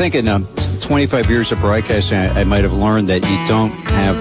[0.00, 0.46] think in um,
[0.80, 4.16] 25 years of broadcasting, I, I might have learned that you don't have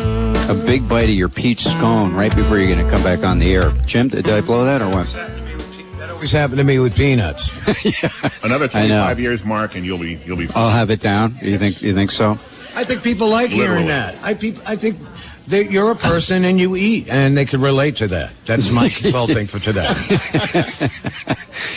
[0.49, 3.39] a big bite of your peach scone right before you're going to come back on
[3.39, 3.71] the air.
[3.85, 5.07] Jim, did I blow that or what?
[5.13, 7.49] That always happened to me with peanuts.
[8.43, 9.03] Another I know.
[9.03, 10.49] 25 years, Mark, and you'll be you'll be.
[10.53, 11.35] I'll have it down.
[11.41, 11.81] You think?
[11.81, 12.37] You think so?
[12.75, 13.69] I think people like Literally.
[13.69, 14.17] hearing that.
[14.21, 15.08] I peop, I think that
[15.51, 18.31] you're a person and you eat, and they can relate to that.
[18.45, 19.93] That's my consulting for today.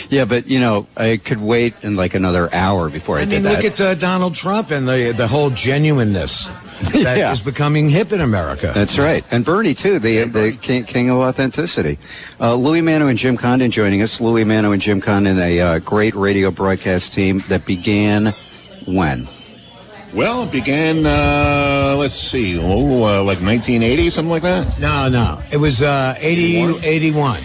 [0.09, 3.43] Yeah, but you know, I could wait in like another hour before I, I mean,
[3.43, 6.47] did look at uh, Donald Trump and the the whole genuineness
[6.93, 7.43] that is Yeah.
[7.43, 8.71] becoming hip in America.
[8.73, 11.97] That's right, and Bernie too, the the king, king of authenticity.
[12.39, 14.21] Uh, Louie Manno and Jim Condon joining us.
[14.21, 18.33] Louie Manno and Jim Condon, a uh, great radio broadcast team that began
[18.85, 19.27] when?
[20.13, 21.05] Well, it began.
[21.05, 24.79] Uh, let's see, oh, uh, like 1980, something like that.
[24.79, 26.83] no, no, it was uh, 80, 81?
[26.83, 27.43] 81.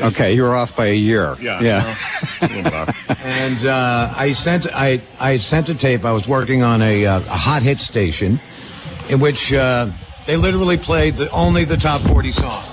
[0.00, 1.36] Okay, you were off by a year.
[1.40, 1.60] Yeah.
[1.60, 1.82] yeah.
[1.82, 1.96] well,
[2.40, 3.10] a little bit off.
[3.24, 6.04] and uh, I sent I I sent a tape.
[6.04, 8.38] I was working on a, uh, a hot hit station,
[9.08, 9.90] in which uh,
[10.26, 12.66] they literally played the, only the top forty songs.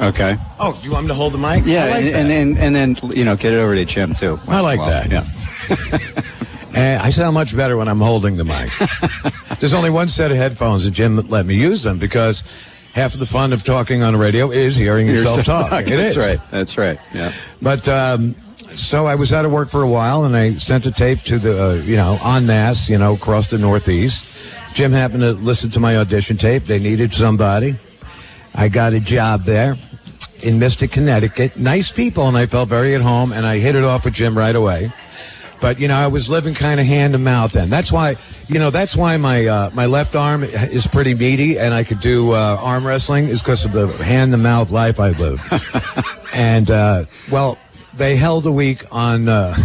[0.00, 0.36] Okay.
[0.60, 1.64] Oh, do you want me to hold the mic?
[1.64, 2.14] Yeah, like and, that.
[2.14, 4.38] and then and then you know get it over to Jim too.
[4.46, 5.10] I like Well, that.
[5.10, 6.22] Yeah.
[6.76, 8.70] Eh, I sound much better when I'm holding the mic.
[9.60, 12.44] There's only one set of headphones, and Jim let me use them because
[12.92, 15.72] half of the fun of talking on the radio is hearing yourself talk.
[15.72, 16.16] It That's is.
[16.18, 16.40] right.
[16.50, 16.98] That's right.
[17.14, 17.32] Yeah.
[17.62, 18.34] But um,
[18.74, 21.38] so I was out of work for a while, and I sent a tape to
[21.38, 24.26] the, uh, you know, en masse, you know, across the Northeast.
[24.74, 26.66] Jim happened to listen to my audition tape.
[26.66, 27.76] They needed somebody.
[28.54, 29.76] I got a job there
[30.42, 31.56] in Mystic, Connecticut.
[31.56, 34.36] Nice people, and I felt very at home, and I hit it off with Jim
[34.36, 34.92] right away.
[35.60, 37.70] But you know, I was living kind of hand to mouth then.
[37.70, 38.16] That's why,
[38.48, 42.00] you know, that's why my uh, my left arm is pretty meaty, and I could
[42.00, 45.42] do uh, arm wrestling is because of the hand to mouth life I lived.
[46.34, 47.58] and uh, well,
[47.96, 49.56] they held a week on uh,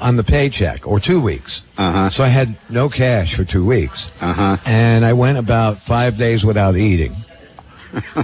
[0.00, 1.62] on the paycheck, or two weeks.
[1.78, 2.10] Uh-huh.
[2.10, 4.56] So I had no cash for two weeks, Uh-huh.
[4.66, 7.14] and I went about five days without eating.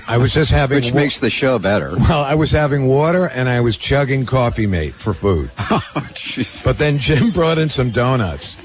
[0.06, 1.96] I was just having Which wa- makes the show better.
[2.08, 5.50] well, I was having water and I was chugging coffee mate for food.
[5.56, 6.64] Jeez.
[6.64, 8.56] But then Jim brought in some donuts,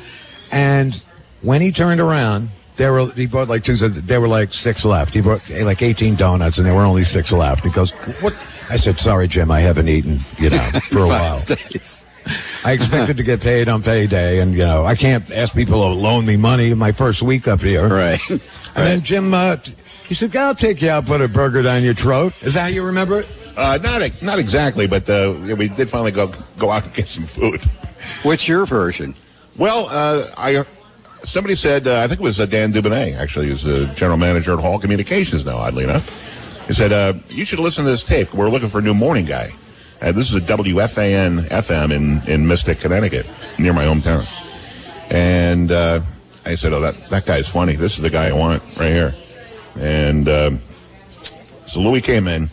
[0.51, 1.01] and
[1.41, 3.75] when he turned around, there were he bought like two.
[3.75, 5.13] There were like six left.
[5.13, 7.63] He brought eh, like eighteen donuts, and there were only six left.
[7.63, 7.91] He goes,
[8.21, 8.35] "What?"
[8.69, 11.43] I said, "Sorry, Jim, I haven't eaten, you know, for a while.
[11.43, 12.05] Days.
[12.63, 15.93] I expected to get paid on payday, and you know, I can't ask people to
[15.93, 18.19] loan me money in my first week up here." Right.
[18.29, 18.39] And
[18.85, 19.57] then Jim, uh,
[20.07, 22.67] he said, "I'll take you out, put a burger down your throat." Is that how
[22.67, 23.27] you remember it?
[23.57, 27.25] Uh, not not exactly, but uh, we did finally go go out and get some
[27.25, 27.61] food.
[28.23, 29.15] What's your version?
[29.57, 30.65] Well, uh, I
[31.23, 34.53] somebody said uh, I think it was uh, Dan Dubonnet actually, who's the general manager
[34.53, 35.57] at Hall Communications now.
[35.57, 36.09] Oddly enough,
[36.67, 38.33] he said uh, you should listen to this tape.
[38.33, 39.51] We're looking for a new morning guy.
[40.01, 43.25] Uh, this is a WFAN FM in in Mystic, Connecticut,
[43.57, 44.25] near my hometown.
[45.09, 46.01] And uh,
[46.45, 47.75] I said, "Oh, that that guy's funny.
[47.75, 49.15] This is the guy I want right here."
[49.79, 50.59] And um,
[51.67, 52.49] so Louie came in,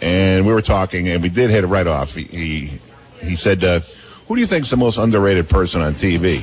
[0.00, 2.14] and we were talking, and we did hit it right off.
[2.14, 2.80] He he,
[3.20, 3.80] he said, uh,
[4.28, 6.42] "Who do you think's the most underrated person on TV?"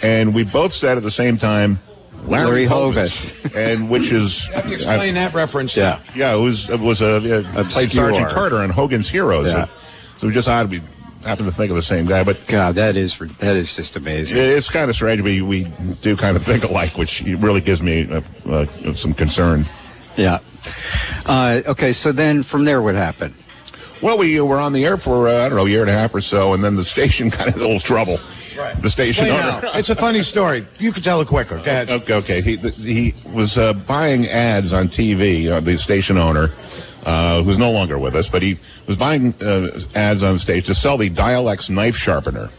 [0.02, 1.78] and we both said at the same time,
[2.24, 5.76] "Larry, Larry Hovis," and which is You have to explain that reference.
[5.76, 6.00] Yeah.
[6.14, 8.12] yeah, it was it was a uh, played Obscure.
[8.12, 9.48] Sergeant Carter on Hogan's Heroes.
[9.48, 9.66] Yeah.
[9.66, 9.70] So,
[10.18, 10.80] so we just odd we
[11.24, 14.36] happened to think of the same guy, but God, that is that is just amazing.
[14.38, 15.20] it's kind of strange.
[15.22, 15.64] We we
[16.00, 19.64] do kind of think alike, which really gives me uh, uh, some concern.
[20.16, 20.38] Yeah.
[21.26, 23.34] Uh, okay, so then from there, what happened?
[24.00, 25.94] Well, we were on the air for uh, I don't know a year and a
[25.94, 28.18] half or so, and then the station got in a little trouble.
[28.56, 28.80] Right.
[28.82, 29.60] The station owner.
[29.74, 30.66] It's a funny story.
[30.78, 31.56] You can tell it quicker.
[31.56, 31.90] Go ahead.
[31.90, 32.40] Okay, okay.
[32.42, 35.50] He th- he was uh, buying ads on TV.
[35.50, 36.50] Uh, the station owner,
[37.04, 40.74] uh, who's no longer with us, but he was buying uh, ads on stage to
[40.74, 42.50] sell the Dialex knife sharpener,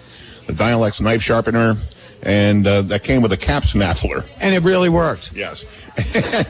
[0.47, 1.77] the Dialex knife sharpener,
[2.21, 4.25] and uh, that came with a cap snaffler.
[4.41, 5.33] And it really worked.
[5.33, 5.65] Yes.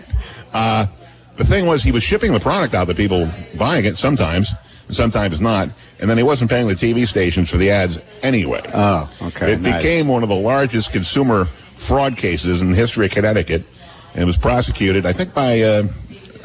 [0.54, 0.88] uh,
[1.38, 4.54] the thing was, he was shipping the product out to people buying it sometimes,
[4.88, 5.69] and sometimes not,
[6.00, 8.62] and then he wasn't paying the TV stations for the ads anyway.
[8.74, 9.54] Oh, okay.
[9.54, 9.81] It nice.
[9.81, 13.63] became one of the largest consumer fraud cases in the history of Connecticut,
[14.13, 15.84] and it was prosecuted, I think, by uh,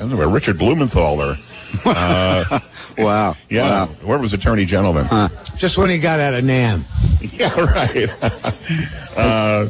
[0.07, 1.37] know, by Richard Blumenthal or
[1.85, 3.37] wow.
[3.49, 3.87] yeah, Wow.
[4.01, 5.31] whoever was Attorney General then.
[5.57, 6.85] Just when he got out of Nam.
[7.33, 8.09] Yeah, right.
[9.17, 9.69] uh,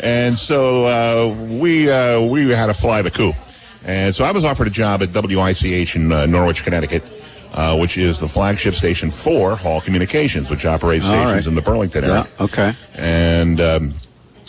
[0.00, 3.36] and so uh, we uh, we had to fly the coop,
[3.84, 7.04] and so I was offered a job at WICH in uh, Norwich, Connecticut.
[7.52, 11.46] Uh, which is the flagship station for Hall Communications, which operates All stations right.
[11.46, 12.10] in the Burlington Yeah.
[12.10, 12.28] area.
[12.38, 12.72] Okay.
[12.94, 13.94] And um,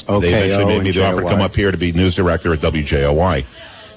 [0.08, 0.30] Okay.
[0.30, 2.60] they eventually made me the offer to come up here to be news director at
[2.60, 3.44] WJOY.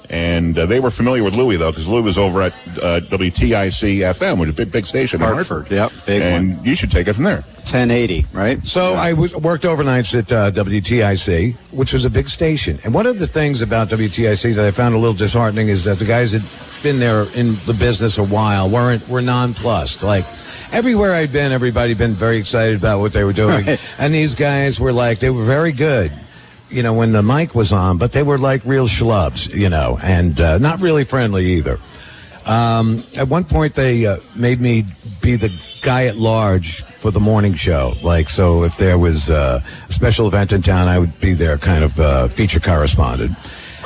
[0.09, 3.97] And uh, they were familiar with Louie though, because Louie was over at uh, WTIC
[4.13, 5.69] FM, which is a big, big station in Hartford.
[5.71, 6.65] Yep, big and one.
[6.65, 7.43] you should take it from there.
[7.65, 8.63] 1080, right?
[8.65, 12.79] So I w- worked overnights at uh, WTIC, which was a big station.
[12.83, 15.97] And one of the things about WTIC that I found a little disheartening is that
[15.99, 16.43] the guys that
[16.83, 20.03] been there in the business a while weren't were nonplussed.
[20.03, 20.25] Like
[20.71, 23.79] everywhere I'd been, everybody been very excited about what they were doing, Right.
[23.97, 26.11] and these guys were like they were very good.
[26.69, 29.99] You know, when the mic was on, but they were like real schlubs, you know,
[30.01, 31.79] and uh, not really friendly either.
[32.45, 34.85] Um, at one point, they uh, made me
[35.21, 35.51] be the
[35.81, 37.93] guy at large for the morning show.
[38.01, 41.57] Like, so if there was uh, a special event in town, I would be their
[41.57, 43.31] kind of uh, feature correspondent.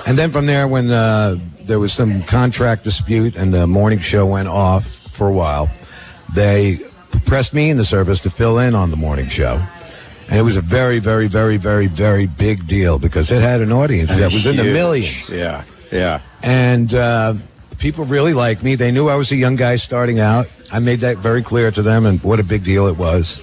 [0.08, 4.26] And then from there, when uh, there was some contract dispute and the morning show
[4.26, 5.70] went off for a while,
[6.34, 6.80] they
[7.26, 9.62] pressed me into service to fill in on the morning show.
[10.30, 13.72] And it was a very, very, very, very, very big deal because it had an
[13.72, 16.22] audience that was in the millions Yeah, yeah.
[16.44, 17.34] and uh,
[17.80, 18.76] people really liked me.
[18.76, 20.48] They knew I was a young guy starting out.
[20.72, 23.42] I made that very clear to them, and what a big deal it was.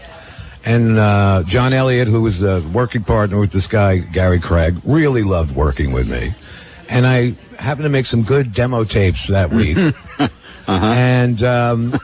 [0.65, 5.23] And uh, John Elliott, who was the working partner with this guy Gary Craig, really
[5.23, 6.35] loved working with me.
[6.89, 9.77] And I happened to make some good demo tapes that week.
[10.19, 10.31] uh-huh.
[10.69, 11.99] And um,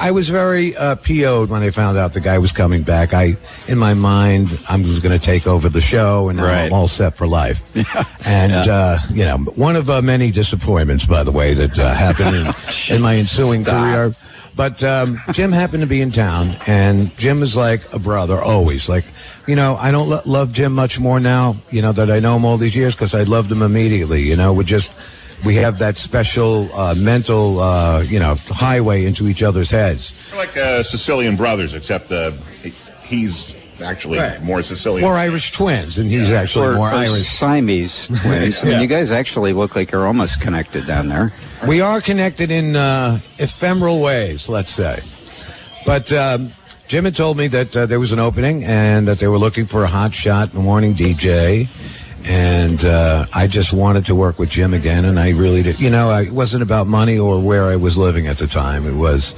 [0.00, 3.14] I was very uh, PO'd when I found out the guy was coming back.
[3.14, 3.36] I,
[3.68, 6.66] in my mind, I'm just going to take over the show, and Right.
[6.66, 7.62] I'm all set for life.
[8.26, 12.34] And uh, you know, one of uh, many disappointments, by the way, that uh, happened
[12.36, 12.54] in,
[12.96, 13.84] in my ensuing Stop.
[13.84, 14.12] career.
[14.56, 18.88] But um, Jim happened to be in town, and Jim is like a brother, always.
[18.88, 19.04] Like,
[19.46, 22.36] you know, I don't lo- love Jim much more now, you know, that I know
[22.36, 24.22] him all these years because I loved him immediately.
[24.22, 24.92] You know, we just
[25.44, 30.12] we have that special uh, mental, uh, you know, highway into each other's heads.
[30.30, 32.32] They're like uh, Sicilian brothers, except uh,
[33.02, 34.40] he's actually Right.
[34.42, 35.06] more Sicilian.
[35.06, 37.38] We're Irish twins, and he's actually Or, more or Irish.
[37.38, 38.62] Siamese twins.
[38.62, 41.32] I mean, you guys actually look like you're almost connected down there.
[41.66, 45.00] We are connected in uh, ephemeral ways, let's say.
[45.84, 46.52] But um,
[46.88, 49.66] Jim had told me that uh, there was an opening and that they were looking
[49.66, 51.68] for a hot shot morning DJ.
[52.24, 55.78] And uh, I just wanted to work with Jim again, and I really did.
[55.78, 58.86] You know, it wasn't about money or where I was living at the time.
[58.86, 59.34] It was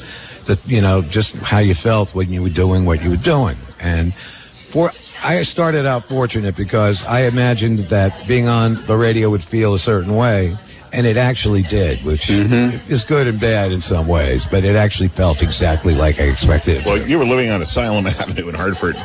[0.46, 3.56] that you know just how you felt when you were doing what you were doing.
[3.80, 4.90] And for
[5.22, 9.78] I started out fortunate because I imagined that being on the radio would feel a
[9.78, 10.56] certain way,
[10.92, 14.46] and it actually did, which is good and bad in some ways.
[14.46, 16.84] But it actually felt exactly like I expected.
[16.84, 18.96] Well, you were living on Asylum Avenue in Hartford.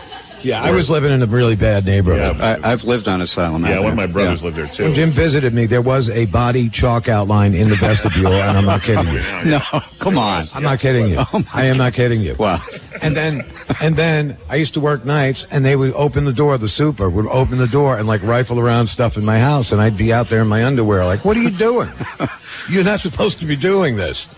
[0.44, 2.38] Yeah, I was living in a really bad neighborhood.
[2.38, 2.58] Yeah.
[2.64, 4.46] I, I've lived on Asylum Yeah, one of my brothers Yeah.
[4.46, 4.84] lived there too.
[4.86, 8.66] When Jim visited me, there was a body chalk outline in the vestibule, and I'm
[8.66, 9.22] not kidding you.
[9.46, 9.60] No,
[10.00, 10.48] come on.
[10.54, 11.18] I'm not kidding you.
[11.20, 12.36] Oh, I am not kidding you.
[12.36, 12.62] Wow.
[13.02, 13.42] And then,
[13.82, 16.58] and then I used to work nights, and they would open the door.
[16.58, 19.82] The super would open the door and like rifle around stuff in my house, and
[19.82, 21.90] I'd be out there in my underwear, like, "What are you doing?
[22.70, 24.34] You're not supposed to be doing this."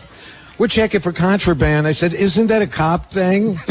[0.58, 1.88] We're checking for contraband.
[1.88, 3.60] I said, "Isn't that a cop thing?"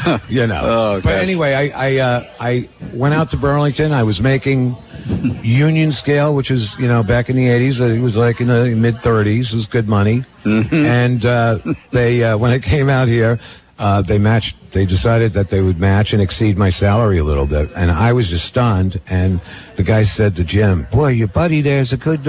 [0.28, 0.60] you know.
[0.64, 3.92] Oh, but anyway, I I, uh, I went out to Burlington.
[3.92, 4.76] I was making
[5.42, 7.80] union scale, which is you know back in the '80s.
[7.80, 9.52] It was like in the mid 30s.
[9.52, 10.24] It was good money.
[10.44, 11.58] And uh,
[11.90, 13.38] they uh, when it came out here,
[13.78, 14.56] uh, they matched.
[14.72, 18.12] They decided that they would match and exceed my salary a little bit, and I
[18.12, 19.00] was just stunned.
[19.08, 19.42] And
[19.76, 22.26] the guy said to Jim, "Boy, your buddy there's a good."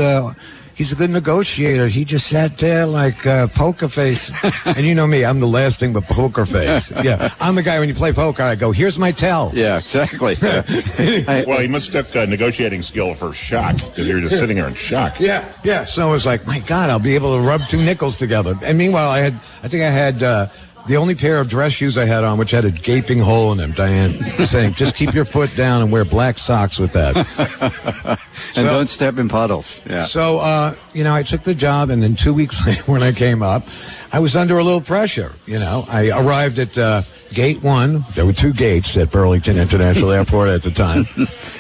[0.75, 1.88] He's a good negotiator.
[1.88, 4.32] He just sat there like uh, poker face.
[4.65, 6.92] and you know me, I'm the last thing but poker face.
[7.03, 9.51] Yeah, I'm the guy when you play poker, I go, here's my tell.
[9.53, 10.36] Yeah, exactly.
[10.42, 14.56] I- well, he must have uh, negotiating skill for shock because you were just sitting
[14.56, 15.20] there in shock.
[15.20, 15.84] Yeah, yeah.
[15.84, 18.56] So I was like, my God, I'll be able to rub two nickels together.
[18.63, 20.48] And meanwhile, I had, I think I had uh,
[20.88, 23.58] the only pair of dress shoes I had on, which had a gaping hole in
[23.58, 23.72] them.
[23.72, 24.12] Diane
[24.46, 27.16] saying, just keep your foot down and wear black socks with that.
[28.08, 28.20] and
[28.54, 29.80] So- don't step in puddles.
[29.90, 30.04] Yeah.
[30.06, 33.12] So, uh, you know, I took the job, and then two weeks later, when I
[33.13, 33.63] came up,
[34.12, 35.32] I was under a little pressure.
[35.48, 37.02] You know, I arrived at uh,
[37.34, 38.06] Gate One.
[38.13, 41.08] There were two gates at Burlington International Airport at the time,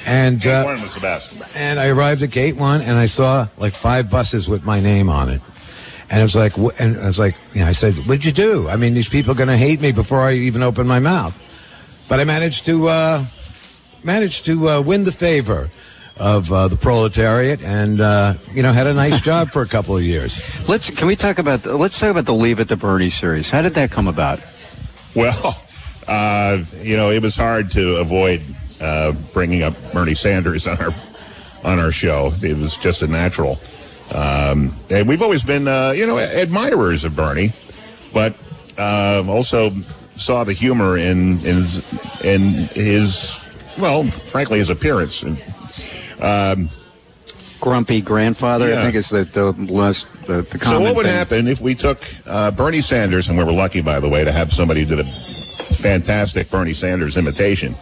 [0.05, 1.33] and Gate uh, one was the best.
[1.55, 5.09] and I arrived at Gate One, and I saw like five buses with my name
[5.09, 5.41] on it.
[6.13, 8.31] And I was like, wh- and I was like, you know, I said, what'd you
[8.31, 8.69] do?
[8.69, 11.35] I mean, these people are going to hate me before I even open my mouth.
[12.07, 13.25] But I managed to, uh,
[14.03, 15.71] managed to uh, win the favor
[16.17, 19.97] of uh, the proletariat, and uh, you know, had a nice job for a couple
[19.97, 20.39] of years.
[20.69, 23.49] Let's can we talk about let's talk about the Leave It to Bernie series.
[23.49, 24.39] How did that come about?
[25.15, 25.59] Well,
[26.07, 28.43] uh, you know, it was hard to avoid
[28.79, 30.93] uh, bringing up Bernie Sanders on our
[31.63, 32.33] on our show.
[32.43, 33.59] It was just a natural.
[34.13, 37.53] Um, and we've always been, uh, you know, admirers of Bernie,
[38.13, 38.35] but
[38.77, 39.71] uh, also
[40.15, 41.65] saw the humor in in
[42.23, 42.39] in
[42.73, 43.35] his,
[43.77, 45.23] well, frankly, his appearance.
[45.23, 45.41] And,
[46.21, 46.69] um,
[47.59, 48.69] grumpy grandfather.
[48.69, 48.79] Yeah.
[48.79, 51.15] I think is the the last the, the So what would thing.
[51.15, 54.31] happen if we took uh, Bernie Sanders, and we were lucky, by the way, to
[54.31, 55.11] have somebody who did a
[55.75, 57.73] fantastic Bernie Sanders imitation,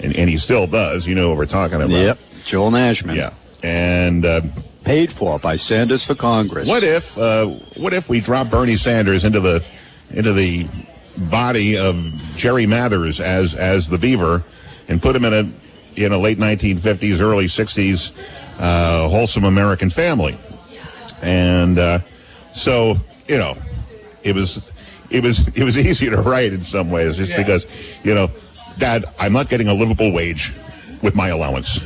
[0.00, 1.06] and, and he still does.
[1.06, 1.90] You know what we're talking about.
[1.90, 3.16] Yep, Joel Nashman.
[3.16, 3.32] Yeah.
[3.64, 4.42] And uh,
[4.84, 6.68] paid for by Sanders for Congress.
[6.68, 7.46] what if uh,
[7.76, 9.64] what if we drop Bernie Sanders into the
[10.10, 10.66] into the
[11.30, 11.96] body of
[12.36, 14.42] Jerry Mathers as as the Beaver,
[14.88, 18.12] and put him in a in a late 1950s, early 60s
[18.58, 20.38] uh, wholesome American family,
[21.20, 21.98] and uh,
[22.54, 22.96] so
[23.28, 23.56] you know
[24.22, 24.72] it was
[25.10, 27.66] it was it was easy to write in some ways just because
[28.02, 28.30] you know
[28.78, 30.54] dad i'm not getting a livable wage
[31.02, 31.80] with my allowance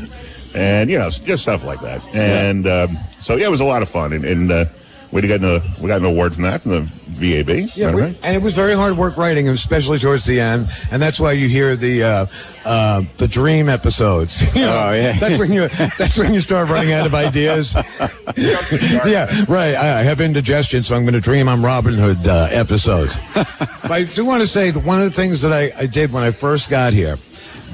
[0.57, 3.83] and you know just stuff like that and um, so yeah it was a lot
[3.83, 4.65] of fun and, and uh,
[5.13, 8.17] we got an we got an award from that from the vab Yeah, we- right?
[8.23, 11.49] and it was very hard work writing, especially towards the end, and that's why you
[11.49, 12.27] hear the uh,
[12.65, 14.43] uh, the dream episodes.
[14.57, 15.19] You know, Oh, yeah.
[15.19, 17.75] that's when you that's when you start running out of ideas.
[18.37, 19.75] yeah, right.
[19.75, 23.17] I, I have indigestion, so I'm going to dream on Robin Hood uh, episodes.
[23.35, 26.13] but I do want to say that one of the things that I, I did
[26.13, 27.17] when I first got here,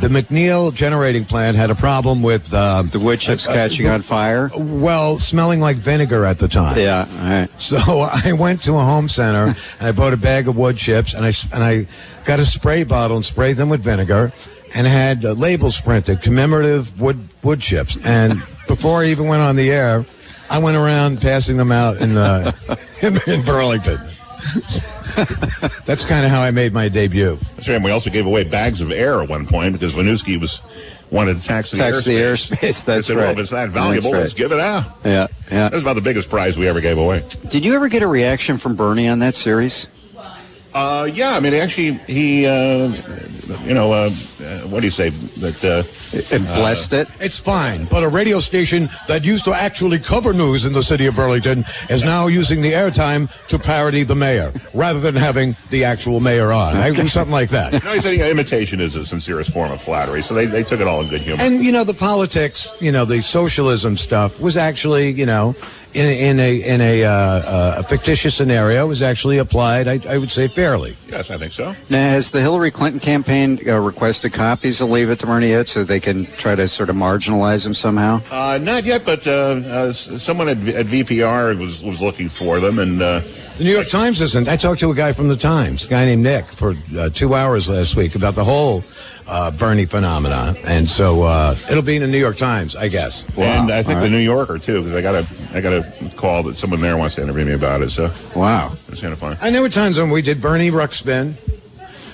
[0.01, 4.51] the McNeil generating plant had a problem with uh, the wood chips catching on fire?
[4.57, 6.79] well, smelling like vinegar at the time.
[6.79, 7.07] Yeah.
[7.09, 7.61] All right.
[7.61, 7.79] So
[8.25, 11.25] I went to a home center and I bought a bag of wood chips and
[11.25, 11.87] I and I
[12.25, 14.33] got a spray bottle and sprayed them with vinegar
[14.75, 17.97] and had uh, labels printed commemorative wood wood chips.
[18.05, 20.05] And before I even went on the air,
[20.51, 22.53] I went around passing them out in uh,
[23.01, 24.01] in, in Burlington.
[25.85, 27.39] That's kind of how I made my debut.
[27.57, 27.75] That's right.
[27.77, 30.63] And we also gave away bags of air at one point because Vanuski was
[31.11, 32.57] wanted to tax the Tax the airspace.
[32.57, 32.83] airspace.
[32.89, 33.23] I That's said, right.
[33.25, 34.85] well, if it's that valuable, That's let's give it out.
[35.05, 35.27] Yeah.
[35.51, 35.69] Yeah.
[35.69, 37.23] That was about the biggest prize we ever gave away.
[37.49, 39.87] Did you ever get a reaction from Bernie on that series?
[40.75, 42.89] Uh, yeah, I mean, actually, he, uh,
[43.65, 44.11] you know, uh,
[44.41, 45.11] uh, what do you say?
[45.11, 47.11] That uh, It blessed it.
[47.21, 51.07] It's fine, but a radio station that used to actually cover news in the city
[51.07, 55.85] of Burlington is now using the airtime to parody the mayor rather than having the
[55.85, 56.77] actual mayor on.
[56.77, 57.85] I something like that.
[57.85, 60.87] no, he said imitation is the sincerest form of flattery, so they, they took it
[60.87, 61.43] all in good humor.
[61.43, 65.55] And you know the politics, you know the socialism stuff was actually, you know,
[65.95, 69.89] in in a in a, uh, uh, a fictitious scenario was actually applied.
[69.89, 70.97] I, I would say fairly.
[71.09, 71.75] yes, I think so.
[71.91, 75.69] Now, has the Hillary Clinton campaign uh, requested copies of Leave It to Bernie yet
[75.69, 78.21] so they can try to sort of marginalize him somehow?
[78.31, 82.79] Uh, not yet, but uh, uh, someone at, at VPR was was looking for them,
[82.79, 83.21] and uh,
[83.59, 84.49] The New York Times isn't.
[84.49, 87.35] I talked to a guy from the Times, a guy named Nick, for uh, two
[87.35, 88.83] hours last week about the whole
[89.27, 93.25] uh, Bernie phenomena, and so uh, it'll be in the New York Times, I guess.
[93.37, 94.11] and I think All the.
[94.11, 97.15] New Yorker too, because I got a I got a call that someone there wants
[97.17, 98.73] to interview me about it, so Wow.
[98.89, 99.37] it's kind of fun.
[99.41, 101.35] I know were times when we did Bernie Ruxpin,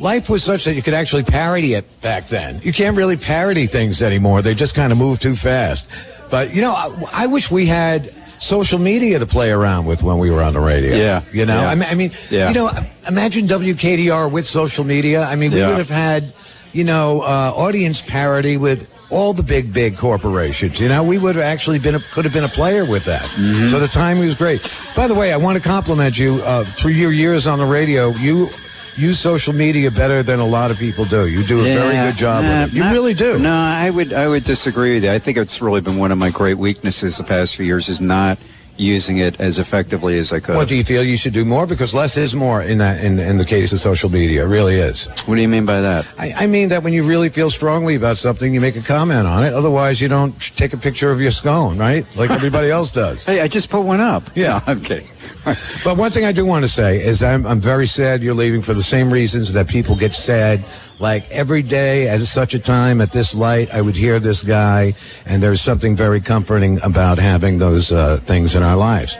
[0.00, 2.60] Life was such that you could actually parody it back then.
[2.62, 4.42] You can't really parody things anymore.
[4.42, 5.88] They just kind of move too fast.
[6.30, 10.18] But you know, I, I wish we had social media to play around with when
[10.18, 10.96] we were on the radio.
[10.96, 11.68] Yeah, You know, yeah.
[11.70, 12.48] I mean, I mean, Yeah.
[12.48, 12.70] you know,
[13.08, 15.24] imagine WKDR with social media.
[15.24, 15.68] I mean, we Yeah.
[15.68, 16.32] would have had,
[16.74, 20.78] you know, uh, audience parody with all the big, big corporations.
[20.78, 23.22] You know, we would have actually been, a, could have been a player with that.
[23.22, 23.68] Mm-hmm.
[23.68, 24.60] So the timing was great.
[24.94, 28.10] By the way, I want to compliment you uh, through your years on the radio.
[28.10, 28.50] You
[28.96, 31.26] use social media better than a lot of people do.
[31.26, 32.76] You do a very good job nah, with it.
[32.76, 33.38] You not- really do.
[33.38, 35.12] No, I would I would disagree with you.
[35.12, 38.00] I think it's really been one of my great weaknesses the past few years is
[38.00, 38.38] not
[38.78, 40.54] using it as effectively as I could.
[40.54, 41.66] What do you feel you should do more?
[41.66, 44.44] Because less is more in that in, in the case of social media.
[44.44, 45.06] It really is.
[45.24, 46.06] What do you mean by that?
[46.18, 49.26] I, I mean that when you really feel strongly about something, you make a comment
[49.26, 49.52] on it.
[49.52, 52.06] Otherwise, you don't take a picture of your scone, right?
[52.16, 53.24] Like everybody else does.
[53.24, 54.30] Hey, I just put one up.
[54.34, 54.46] Yeah.
[54.66, 55.06] No, I'm kidding.
[55.84, 58.60] But one thing I do want to say is I'm, I'm very sad you're leaving
[58.62, 60.64] for the same reasons that people get sad.
[60.98, 64.94] Like every day at such a time at this light, I would hear this guy,
[65.26, 69.16] and there's something very comforting about having those uh, things in our lives.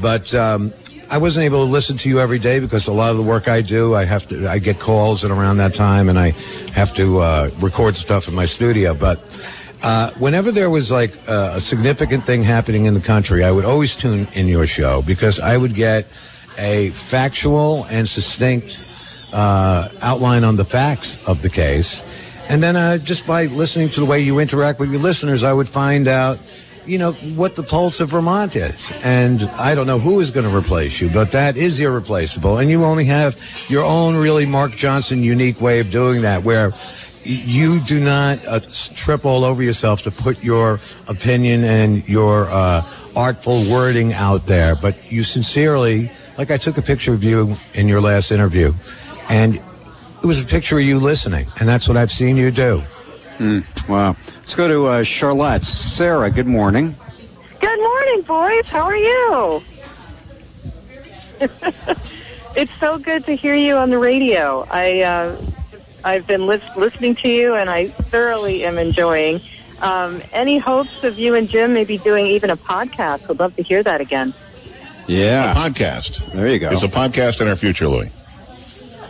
[0.00, 0.74] But um,
[1.10, 3.48] I wasn't able to listen to you every day because a lot of the work
[3.48, 6.30] I do, I have to, I get calls at around that time, and I
[6.72, 8.92] have to uh, record stuff in my studio.
[8.92, 9.20] But
[9.82, 13.64] Uh, whenever there was like uh, a significant thing happening in the country, I would
[13.64, 16.06] always tune in your show because I would get
[16.56, 18.80] a factual and succinct
[19.32, 22.04] uh, outline on the facts of the case.
[22.48, 25.52] And then uh, just by listening to the way you interact with your listeners, I
[25.52, 26.38] would find out,
[26.84, 28.92] you know, what the pulse of Vermont is.
[29.02, 32.58] And I don't know who is going to replace you, but that is irreplaceable.
[32.58, 33.36] And you only have
[33.68, 36.72] your own really Mark Johnson unique way of doing that, where
[37.24, 38.60] you do not uh,
[38.94, 44.74] trip all over yourself to put your opinion and your uh, artful wording out there,
[44.74, 48.72] but you sincerely, like I took a picture of you in your last interview,
[49.28, 52.82] and it was a picture of you listening, and that's what I've seen you do.
[53.38, 54.16] Mm, wow.
[54.36, 55.64] Let's go to uh, Charlotte.
[55.64, 56.94] Sarah, good morning.
[57.60, 58.66] Good morning, boys.
[58.66, 59.62] How are you?
[62.56, 64.66] it's so good to hear you on the radio.
[64.70, 65.36] I uh,
[66.04, 69.40] I've been lis- listening to you, and I thoroughly am enjoying.
[69.80, 73.26] Um, any hopes of you and Jim maybe doing even a podcast?
[73.28, 74.32] Would love to hear that again.
[75.06, 75.52] Yeah.
[75.52, 76.32] A podcast.
[76.32, 76.70] There you go.
[76.70, 78.10] It's a podcast in our future, Louie.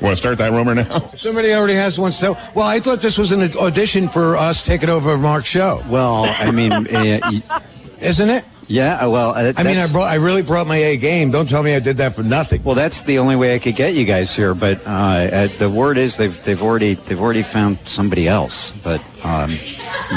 [0.01, 1.11] Want to start that rumor now?
[1.15, 2.11] Somebody already has one.
[2.11, 5.83] So, well, I thought this was an audition for us taking over Mark's show.
[5.87, 7.61] Well, I mean, uh,
[8.01, 8.45] isn't it?
[8.69, 11.31] Yeah, well, uh, I mean, I brought, I really brought my A game.
[11.31, 12.63] Don't tell me I did that for nothing.
[12.63, 14.55] Well, that's the only way I could get you guys here.
[14.55, 18.71] But uh, uh, the word is they've they've already they've already found somebody else.
[18.83, 19.59] But um,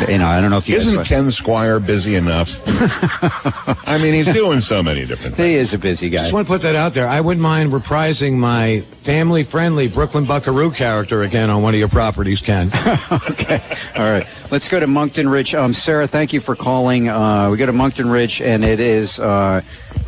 [0.08, 2.62] you know, I don't know if you isn't guys, Ken Squier busy enough.
[3.88, 5.48] I mean, he's doing so many different things.
[5.48, 6.24] He is a busy guy.
[6.24, 7.08] Just want to put that out there.
[7.08, 12.42] I wouldn't mind reprising my family-friendly Brooklyn Buckaroo character again on one of your properties,
[12.42, 12.68] Ken.
[13.12, 13.62] okay,
[13.96, 14.26] all right.
[14.56, 15.54] Let's go to Monkton Ridge.
[15.54, 17.10] Um, Sarah, thank you for calling.
[17.10, 19.60] Uh, we go to Monkton Ridge, and it is uh,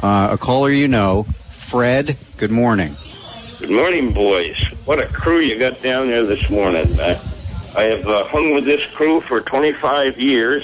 [0.02, 2.16] uh, a caller you know, Fred.
[2.38, 2.96] Good morning.
[3.60, 4.58] Good morning, boys.
[4.86, 6.98] What a crew you got down there this morning.
[6.98, 7.22] Uh,
[7.76, 10.64] I have uh, hung with this crew for 25 years.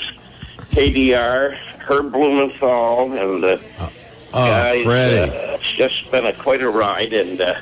[0.72, 3.92] KDR, Herb Blumenthal, and uh, oh,
[4.31, 4.84] guys.
[4.86, 5.29] Freddie.
[5.29, 7.60] Uh, it's just been a, quite a ride, and uh,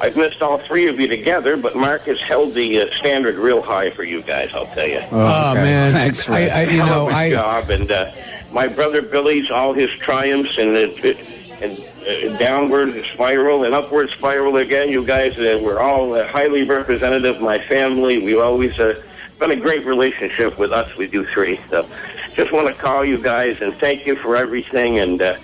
[0.00, 3.62] I've missed all three of you together, but Mark has held the uh, standard real
[3.62, 5.02] high for you guys, I'll tell you.
[5.10, 5.62] Oh, okay.
[5.62, 6.50] man, Thanks, Fred.
[6.50, 8.10] I, I, you know, of a I job, and uh,
[8.52, 11.18] my brother Billy's all his triumphs and it,
[11.62, 14.90] and uh, downward spiral and upward spiral again.
[14.90, 18.18] You guys uh, were all uh, highly representative of my family.
[18.18, 19.02] We always uh,
[19.38, 20.94] been a great relationship with us.
[20.96, 21.58] We do three.
[21.70, 21.88] So
[22.34, 24.98] just want to call you guys and thank you for everything.
[24.98, 25.38] And uh,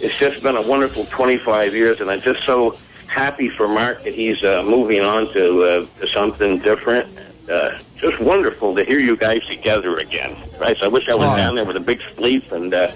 [0.00, 4.14] it's just been a wonderful 25 years, and I'm just so happy for Mark that
[4.14, 7.08] he's uh, moving on to, uh, to something different.
[7.50, 10.36] Uh, just wonderful to hear you guys together again.
[10.58, 10.76] Right?
[10.78, 11.36] So I wish I was Oh.
[11.36, 12.92] down there with a big sleep and uh,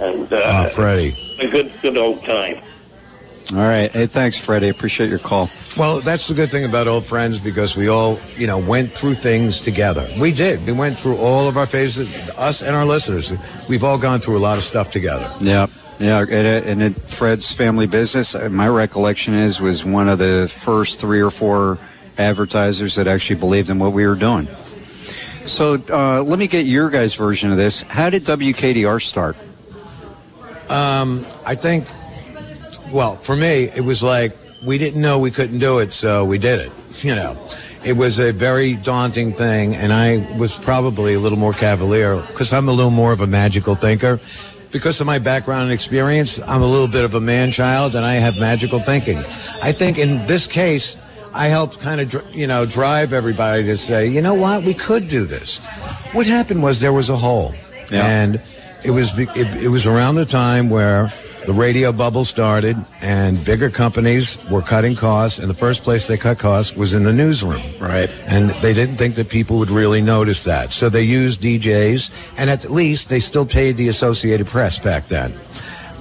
[0.00, 1.14] and uh, oh, Freddie.
[1.40, 2.60] a good good old time.
[3.50, 3.90] All right.
[3.92, 4.70] Hey, thanks, Freddie.
[4.70, 5.50] Appreciate your call.
[5.76, 9.16] Well, that's the good thing about old friends because we all, you know, went through
[9.16, 10.08] things together.
[10.18, 10.64] We did.
[10.64, 13.32] We went through all of our phases, us and our listeners.
[13.68, 15.30] We've all gone through a lot of stuff together.
[15.40, 15.66] Yeah.
[15.98, 20.98] Yeah, and, it- Fred's family business, uh, my recollection is, was one of the first
[21.00, 21.78] three or four
[22.18, 24.48] advertisers that actually believed in what we were doing.
[25.46, 27.82] So uh, let me get your guys' version of this.
[27.82, 29.36] How did WKDR start?
[30.68, 31.86] Um, I think,
[32.92, 36.38] well, for me, it was like we didn't know we couldn't do it, so we
[36.38, 36.72] did it.
[36.98, 37.36] You know,
[37.84, 42.52] it was a very daunting thing, and I was probably a little more cavalier because
[42.52, 44.20] I'm a little more of a magical thinker.
[44.74, 48.04] Because of my background and experience, I'm a little bit of a man child, and
[48.04, 49.18] I have magical thinking.
[49.62, 50.96] I think in this case,
[51.32, 55.06] I helped kind of, you know, drive everybody to say, you know what, we could
[55.06, 55.58] do this.
[56.10, 57.54] What happened was there was a hole,
[57.92, 58.04] Yeah.
[58.04, 58.42] and
[58.84, 61.08] it was it, it was around the time where
[61.46, 66.16] the radio bubble started and bigger companies were cutting costs and the first place they
[66.16, 67.62] cut costs was in the newsroom.
[67.78, 68.10] Right.
[68.26, 70.72] and they didn't think that people would really notice that.
[70.72, 75.34] So they used djs and at least they still paid the associated press back then.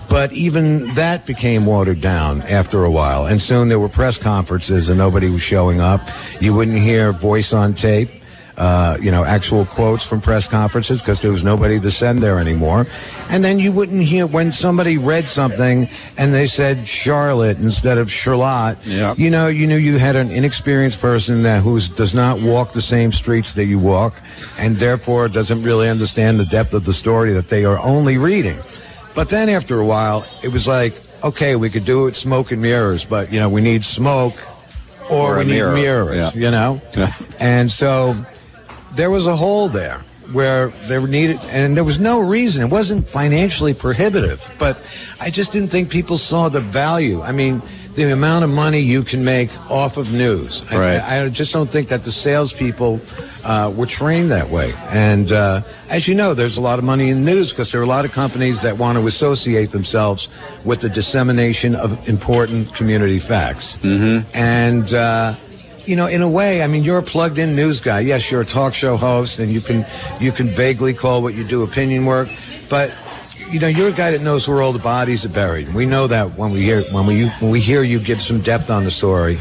[0.10, 4.90] But even that became watered down after a while and soon there were press conferences
[4.90, 6.02] and nobody was showing up.
[6.42, 8.23] You wouldn't hear voice on tape
[8.58, 12.38] uh, you know, actual quotes from press conferences because there was nobody to send there
[12.40, 12.86] anymore.
[13.30, 15.88] And then you wouldn't hear when somebody read something
[16.18, 18.78] and they said Charlotte instead of Charlotte.
[18.86, 19.16] Yeah.
[19.18, 22.82] You know, you knew you had an inexperienced person that who does not walk the
[22.82, 24.14] same streets that you walk,
[24.60, 28.60] and therefore doesn't really understand the depth of the story that they are only reading.
[29.16, 32.62] But then after a while, it was like, okay, we could do it smoke and
[32.62, 34.34] mirrors, but you know, we need smoke
[35.10, 35.74] or, Or we need mirror.
[35.74, 36.36] mirrors.
[36.36, 36.42] Yeah.
[36.46, 36.82] You know,
[37.40, 38.16] and so
[38.96, 42.64] there was a hole there where there needed, and there was no reason.
[42.64, 44.78] It wasn't financially prohibitive, but
[45.20, 47.22] I just didn't think people saw the value.
[47.22, 47.62] I mean,
[47.96, 50.64] the amount of money you can make off of news.
[50.72, 51.02] I- Right.
[51.02, 53.00] I, I just don't think that the salespeople
[53.44, 54.74] uh, were trained that way.
[54.90, 57.84] And uh, as you know, there's a lot of money in news because there are
[57.84, 60.28] a lot of companies that want to associate themselves
[60.66, 63.78] with the dissemination of important community facts.
[63.84, 64.28] Mm-hmm.
[64.36, 65.36] And uh,
[65.86, 68.00] you know, in a way, I mean, you're a plugged-in news guy.
[68.02, 69.86] Yes, you're a talk show host, and you can
[70.20, 72.30] you can vaguely call what you do opinion work,
[72.70, 72.94] but
[73.52, 75.74] you know, you're a guy that knows where all the bodies are buried.
[75.74, 78.70] We know that when we hear when we when we hear you give some depth
[78.70, 79.38] on the story,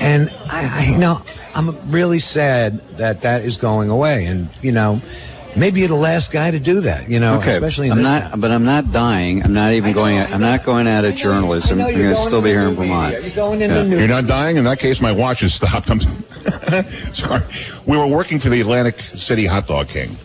[0.00, 1.18] and I, I you know,
[1.54, 5.00] I'm really sad that that is going away, and you know.
[5.58, 8.04] Maybe you're the last guy to do that, you know, Okay, especially in I'm this
[8.06, 8.40] not, town.
[8.40, 9.42] but I'm not dying.
[9.42, 10.18] I'm not even know, going.
[10.18, 11.78] I I'm not going out of journalism.
[11.80, 12.94] I know I'm going to still be here in the media.
[12.94, 13.22] Vermont.
[13.24, 13.82] You're going into Yeah.
[13.82, 13.98] news.
[13.98, 14.56] You're not dying?
[14.56, 15.90] In that case, my watch has stopped.
[15.90, 16.00] I'm
[17.12, 17.42] sorry.
[17.86, 20.16] We were working for the Atlantic City Hot Dog King.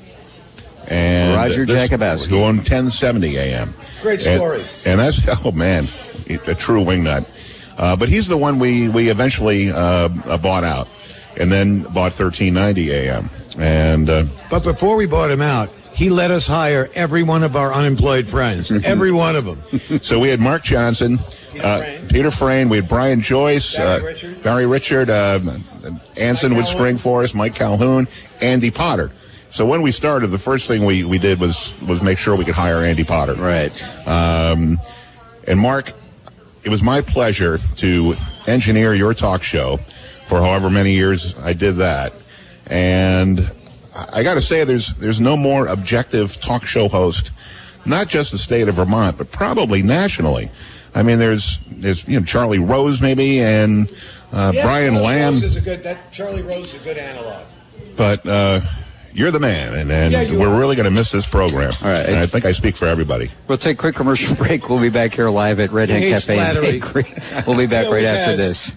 [0.87, 2.29] And Roger this- Jakubowski.
[2.29, 3.73] Going 1070 a.m.
[4.01, 4.83] Great And- stories.
[4.85, 5.87] And, that's, oh man,
[6.47, 7.25] a true wingnut.
[7.77, 9.77] Uh, but he's the one we, we eventually uh,
[10.27, 10.87] uh, bought out
[11.37, 13.29] and then bought 1390 a.m.
[13.57, 17.55] And uh, But before we bought him out, he let us hire every one of
[17.55, 18.71] our unemployed friends.
[18.83, 20.01] every one of them.
[20.01, 21.19] so we had Mark Johnson,
[21.61, 22.07] uh, Freyne.
[22.07, 24.43] Peter Freyne, we had Brian Joyce, Barry uh, Richard.
[24.43, 25.39] Barry Richard, uh,
[26.17, 26.65] Anson Mike would Calhoun.
[26.65, 28.07] spring for us, Mike Calhoun,
[28.41, 29.11] Andy Potter.
[29.51, 32.43] So when we started, the first thing we, we did was was make sure we
[32.43, 33.35] could hire Andy Potter.
[33.35, 33.71] Right.
[34.07, 34.79] Um,
[35.47, 35.91] and Mark,
[36.63, 38.15] it was my pleasure to
[38.47, 39.77] engineer your talk show
[40.25, 42.13] for however many years I did that.
[42.67, 43.39] And
[43.95, 47.31] I I got to say, there's there's no more objective talk show host,
[47.85, 50.49] not just the state of Vermont, but probably nationally.
[50.95, 53.89] I mean, there's there's you know Charlie Rose maybe and
[54.31, 55.83] uh, Brian Lamb, is a good.
[55.83, 57.45] That Charlie Rose is a good analog.
[57.95, 58.61] but uh,
[59.13, 60.59] you're the man, and, and Yeah, we're are.
[60.59, 61.71] really going to miss this program.
[61.83, 62.05] All right.
[62.07, 63.31] And I think I speak for everybody.
[63.47, 64.69] We'll take a quick commercial break.
[64.69, 67.85] We'll be back here live at Red He Hen Cafe and We'll be back right
[67.85, 68.37] always after has.
[68.37, 68.75] this.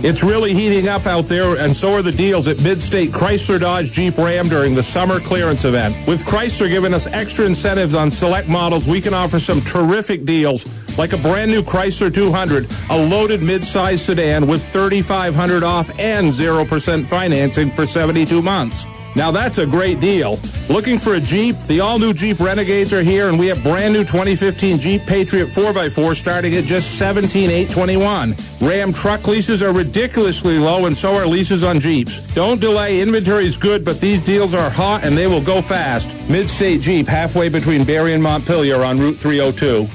[0.00, 3.90] It's really heating up out there, and so are the deals at Mid-State Chrysler Dodge
[3.90, 5.96] Jeep Ram during the summer clearance event.
[6.06, 10.68] With Chrysler giving us extra incentives on select models, we can offer some terrific deals,
[10.96, 17.04] like a brand new Chrysler 200, a loaded mid-size sedan with 3500 off and 0%
[17.04, 18.86] financing for 72 months.
[19.16, 20.38] Now that's a great deal.
[20.68, 21.60] Looking for a Jeep?
[21.62, 26.14] The all-new Jeep Renegades are here, and we have brand new 2015 Jeep Patriot 4x4
[26.14, 28.34] starting at just 17,821.
[28.60, 32.18] Ram truck leases are ridiculously low, and so are leases on Jeeps.
[32.34, 33.00] Don't delay.
[33.00, 36.08] Inventory is good, but these deals are hot and they will go fast.
[36.28, 39.88] Mid-State Jeep, halfway between Barre and Montpelier on Route 302.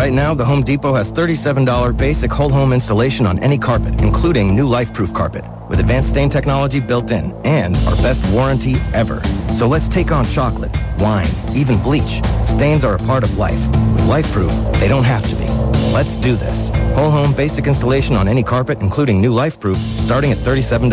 [0.00, 4.56] Right now, the Home Depot has $37 basic whole home installation on any carpet, including
[4.56, 9.22] new LifeProof carpet, with advanced stain technology built in and our best warranty ever.
[9.52, 12.22] So let's take on chocolate, wine, even bleach.
[12.46, 13.60] Stains are a part of life.
[13.92, 15.44] With LifeProof, they don't have to be.
[15.92, 16.70] Let's do this.
[16.96, 20.88] Whole home basic installation on any carpet, including new LifeProof, starting at $37.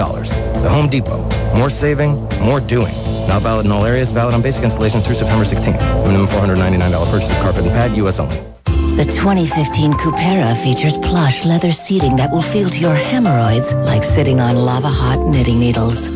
[0.61, 1.23] The Home Depot.
[1.55, 2.93] More saving, more doing.
[3.29, 4.11] Not valid in all areas.
[4.11, 5.79] Valid on basic installation through September 16th.
[6.03, 8.19] Minimum $499 purchase of carpet and pad, U.S.
[8.19, 8.56] only.
[8.97, 14.39] The 2015 Cupera features plush leather seating that will feel to your hemorrhoids like sitting
[14.39, 16.09] on lava hot knitting needles.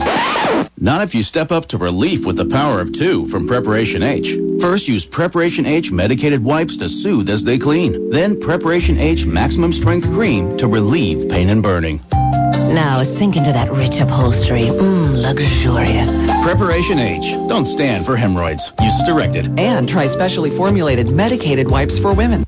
[0.80, 4.36] Not if you step up to relief with the power of two from Preparation H.
[4.60, 8.10] First, use Preparation H medicated wipes to soothe as they clean.
[8.10, 12.02] Then Preparation H maximum strength cream to relieve pain and burning.
[12.12, 14.64] Now sink into that rich upholstery.
[14.64, 16.10] Mmm, luxurious.
[16.42, 17.36] Preparation H.
[17.48, 18.72] Don't stand for hemorrhoids.
[18.82, 19.60] Use directed.
[19.60, 22.44] and try specially formulated medicated wipes for women.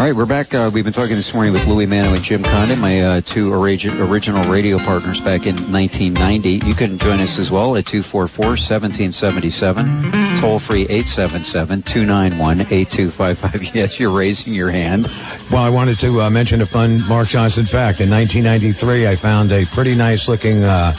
[0.00, 0.54] All right, we're back.
[0.54, 3.50] Uh, we've been talking this morning with Louie Manno and Jim Condon, my uh, two
[3.50, 6.66] origi- original radio partners back in 1990.
[6.66, 13.74] You can join us as well at 244-1777, toll free 877-291-8255.
[13.74, 15.06] Yes, you're raising your hand.
[15.50, 18.00] Well, I wanted to uh, mention a fun Mark Johnson fact.
[18.00, 20.96] In 1993, I found a pretty nice looking uh,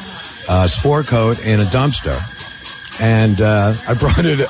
[0.47, 2.21] uh, sport coat in a dumpster.
[3.01, 4.47] And uh, I brought it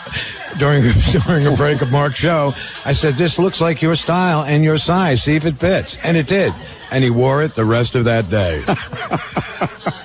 [0.58, 0.84] during,
[1.26, 2.54] during a break of Mark's show.
[2.86, 5.24] I said, This looks like your style and your size.
[5.24, 5.98] See if it fits.
[6.04, 6.54] And it did.
[6.92, 8.64] And he wore it the rest of that day.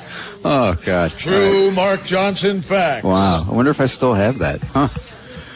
[0.48, 1.10] Oh, God.
[1.18, 3.04] True Mark Johnson fact.
[3.04, 3.44] Wow.
[3.48, 4.62] I wonder if I still have that.
[4.62, 4.86] Huh.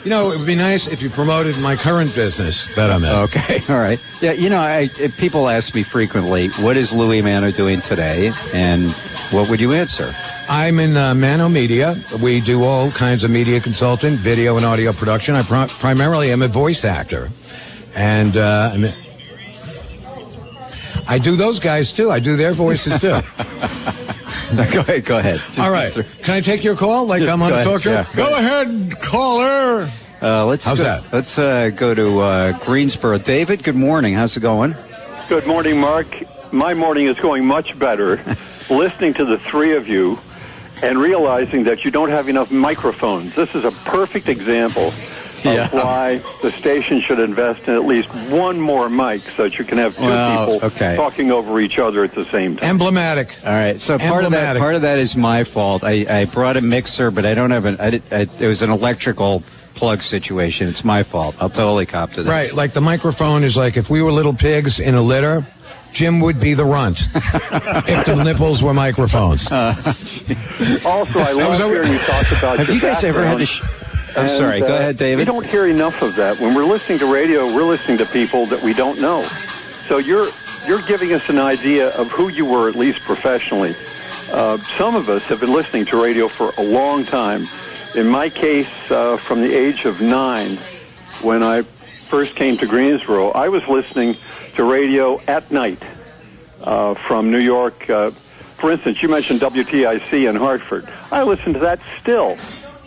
[0.04, 3.10] You know, it would be nice if you promoted my current business that I'm in.
[3.10, 4.00] Okay, all right.
[4.22, 8.32] Yeah, you know, I, people ask me frequently, what is Louie Manno doing today?
[8.54, 8.90] And
[9.30, 10.14] what would you answer?
[10.48, 11.96] I'm in uh, Manno Media.
[12.22, 15.34] We do all kinds of media consulting, video and audio production.
[15.34, 17.28] I pri- primarily am a voice actor.
[17.94, 18.86] And uh, I'm-
[21.10, 22.08] I do those guys too.
[22.12, 23.08] I do their voices too.
[23.08, 25.40] go ahead, go ahead.
[25.48, 25.86] Just all right.
[25.86, 26.04] answer.
[26.22, 27.90] Can I take your call like Just I'm on a ahead, talk show?
[27.90, 29.90] yeah, go go ahead, caller.
[30.22, 31.12] Uh, let's How's go, that?
[31.12, 33.18] Let's uh, go to uh, Greensboro.
[33.18, 34.14] David, good morning.
[34.14, 34.76] How's it going?
[35.28, 36.06] Good morning, Mark.
[36.52, 38.22] My morning is going much better
[38.70, 40.16] listening to the three of you
[40.80, 43.34] and realizing that you don't have enough microphones.
[43.34, 44.94] This is a perfect example
[45.46, 45.68] of Yeah.
[45.70, 49.78] why the station should invest in at least one more mic so that you can
[49.78, 50.96] have two Well, people okay.
[50.96, 52.70] talking over each other at the same time.
[52.70, 53.34] Emblematic.
[53.44, 53.80] All right.
[53.80, 55.82] So part of that part of that is my fault.
[55.84, 57.76] I, I brought a mixer, but I don't have an.
[57.80, 59.42] I, did, I, it was an electrical
[59.74, 60.68] plug situation.
[60.68, 61.34] It's my fault.
[61.40, 62.30] I'll totally cop to this.
[62.30, 65.46] Right, like the microphone is like if we were little pigs in a litter,
[65.92, 67.00] Jim would be the runt.
[67.14, 69.48] if the nipples were microphones.
[70.62, 73.44] Oh, also, I love hearing you talk about Have your you guys ever had to?
[73.44, 73.48] background.
[73.48, 73.79] Sh-
[74.16, 74.60] I'm And, sorry.
[74.60, 75.18] Go uh, ahead, David.
[75.18, 76.38] We don't hear enough of that.
[76.38, 79.30] When we're listening to radio, we're listening to people that we don't know.
[79.88, 80.32] So you're
[80.66, 83.76] you're giving us an idea of who you were, at least professionally.
[84.28, 87.48] Uh, some of us have been listening to radio for a long time.
[87.94, 90.60] In my case, uh, from the age of nine,
[91.18, 91.64] when I
[92.08, 94.18] first came to Greensboro, I was listening
[94.54, 95.82] to radio at night
[96.60, 97.88] uh, from New York.
[97.88, 98.12] Uh,
[98.58, 100.92] for instance, you mentioned WTIC in Hartford.
[101.10, 102.38] I listen to that still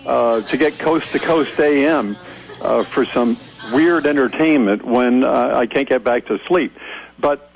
[0.05, 2.17] uh, to get coast to coast AM
[2.61, 3.37] uh, for some
[3.71, 6.77] weird entertainment when uh, I can't get back to sleep.
[7.19, 7.49] But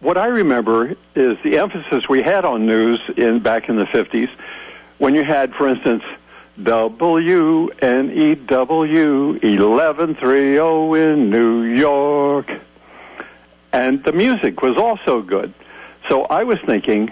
[0.00, 4.30] what I remember is the emphasis we had on news in back in the 50s
[4.98, 6.02] when you had, for instance,
[6.60, 7.68] WNEW
[9.42, 12.52] 1130 in New York.
[13.72, 15.52] And the music was also good.
[16.08, 17.10] So I was thinking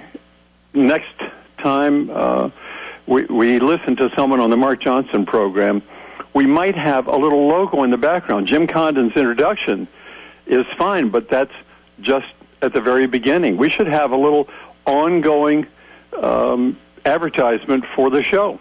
[0.72, 1.12] next
[1.59, 2.50] time uh,
[3.06, 5.82] we, we listen to someone on the Mark Johnson program,
[6.32, 8.46] we might have a little logo in the background.
[8.46, 9.86] Jim Condon's introduction
[10.46, 11.52] is fine, but that's
[12.00, 12.26] just
[12.62, 13.56] at the very beginning.
[13.56, 14.48] We should have a little
[14.86, 15.66] ongoing
[16.20, 18.58] um, advertisement for the show.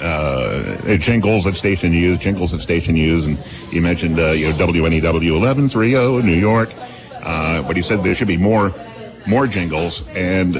[0.00, 3.38] uh, jingles that station use, jingles that station use, and
[3.70, 6.70] you mentioned uh, you know WNEW 1130 in New York,
[7.22, 8.72] uh, but he said there should be more
[9.26, 10.02] more jingles.
[10.14, 10.56] And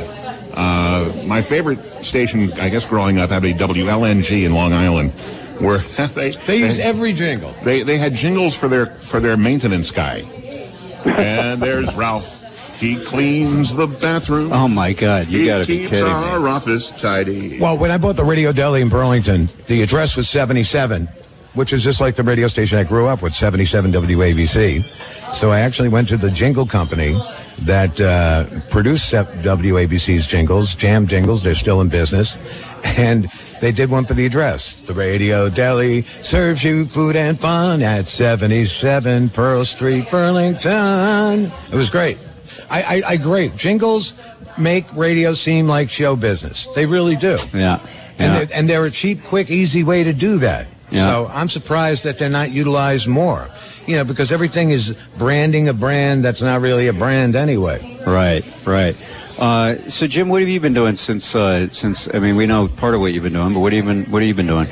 [0.55, 5.13] uh, my favorite station, I guess, growing up, had a WLNG in Long Island,
[5.61, 5.79] where
[6.15, 7.55] they They use every jingle.
[7.65, 10.19] they they had jingles for their for their maintenance guy.
[11.05, 12.37] and there's Ralph.
[12.79, 14.53] He cleans the bathroom.
[14.55, 15.27] Oh my God!
[15.29, 16.11] You he got to be keeps kidding me.
[16.13, 17.59] our office tidy.
[17.61, 21.07] Well, when I bought the Radio Deli in Burlington, the address was 77,
[21.53, 25.35] which is just like the radio station I grew up with, 77 WABC.
[25.35, 27.21] So I actually went to the jingle company
[27.63, 31.43] that uh, produced WABC's jingles, Jam Jingles.
[31.43, 32.39] They're still in business.
[32.85, 34.81] And they did one for the address.
[34.81, 41.53] The Radio Deli serves you food and fun at 77 Pearl Street, Burlington.
[41.71, 42.19] It was great.
[42.71, 43.57] I, I, I great.
[43.57, 44.15] Jingles
[44.59, 46.69] make radio seem like show business.
[46.75, 47.37] They really do.
[47.53, 47.81] Yeah.
[48.19, 48.45] And, Yeah.
[48.45, 50.67] they're, and they're a cheap, quick, easy way to do that.
[50.91, 51.07] Yeah.
[51.07, 53.49] So I'm surprised that they're not utilized more.
[53.87, 57.99] You know, because everything is branding a brand that's not really a brand anyway.
[58.07, 58.97] Right, right.
[59.39, 61.35] Uh, so, Jim, what have you been doing since?
[61.35, 63.85] Uh, since I mean, we know part of what you've been doing, but what have
[63.85, 64.11] you been?
[64.11, 64.69] What have you been doing?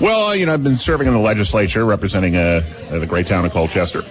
[0.00, 3.52] Well, you know, I've been serving in the legislature representing uh, the great town of
[3.52, 4.04] Colchester.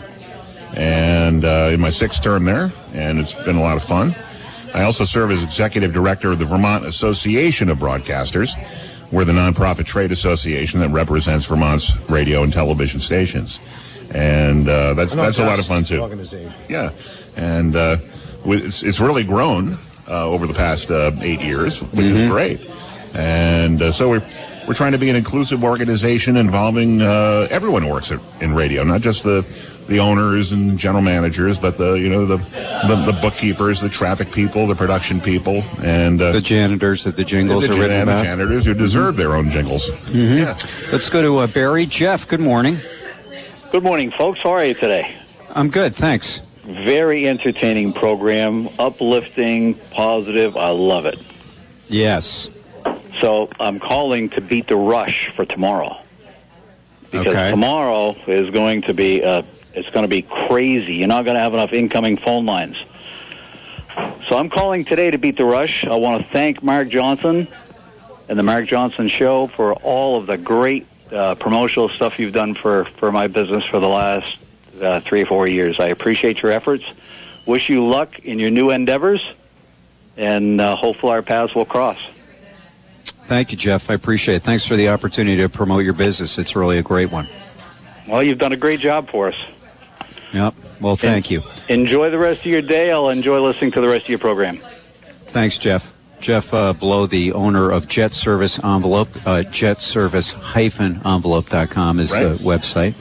[0.75, 4.15] And uh, in my sixth term there, and it's been a lot of fun.
[4.73, 8.55] I also serve as executive director of the Vermont Association of Broadcasters.
[9.11, 13.59] We're the nonprofit trade association that represents Vermont's radio and television stations.
[14.13, 16.01] And uh, that's, that's a lot of fun, too.
[16.01, 16.53] organization.
[16.69, 16.91] Yeah,
[17.35, 17.97] and uh,
[18.45, 22.69] it's, it's really grown uh, over the past uh, eight years, which is great.
[23.13, 24.25] And uh, so we're
[24.67, 28.83] we're trying to be an inclusive organization involving uh, everyone who works at, in radio,
[28.83, 29.45] not just the
[29.91, 34.31] the owners and general managers, but the you know the the, the bookkeepers, the traffic
[34.31, 38.07] people, the production people, and uh, The janitors that the jingles the, are written jan-
[38.07, 38.23] the about.
[38.23, 39.89] janitors who deserve their own jingles.
[40.09, 40.57] Yeah.
[40.91, 41.85] Let's go to uh, Barre.
[41.85, 42.77] Jeff, good morning.
[43.71, 44.39] Good morning, folks.
[44.41, 45.13] How are you today?
[45.49, 46.39] I'm good, thanks.
[46.63, 50.55] Very entertaining program, uplifting, positive.
[50.55, 51.19] I love it.
[51.89, 52.49] Yes.
[53.19, 55.97] So I'm calling to beat the rush for tomorrow
[57.03, 57.49] because Okay.
[57.51, 59.41] tomorrow is going to be uh,
[59.73, 60.95] it's going to be crazy.
[60.95, 62.77] You're not going to have enough incoming phone lines.
[64.27, 65.85] So I'm calling today to beat the rush.
[65.85, 67.47] I want to thank Mark Johnson
[68.29, 72.55] and the Mark Johnson Show for all of the great uh, promotional stuff you've done
[72.55, 74.37] for, for my business for the last
[74.81, 75.79] uh, three or four years.
[75.79, 76.85] I appreciate your efforts.
[77.45, 79.33] Wish you luck in your new endeavors,
[80.15, 81.99] and uh, hopefully our paths will cross.
[83.25, 83.89] Thank you, Jeff.
[83.89, 84.43] I appreciate it.
[84.43, 86.37] Thanks for the opportunity to promote your business.
[86.37, 87.27] It's really a great one.
[88.07, 89.35] Well, you've done a great job for us.
[90.33, 90.55] Yep.
[90.79, 91.43] Well, thank you.
[91.69, 92.91] Enjoy the rest of your day.
[92.91, 94.59] I'll enjoy listening to the rest of your program.
[95.27, 95.93] Thanks, Jeff.
[96.21, 102.93] Jeff uh, Blow, the owner of Jet Service Envelope, uh, jetservice-envelope.com is the website,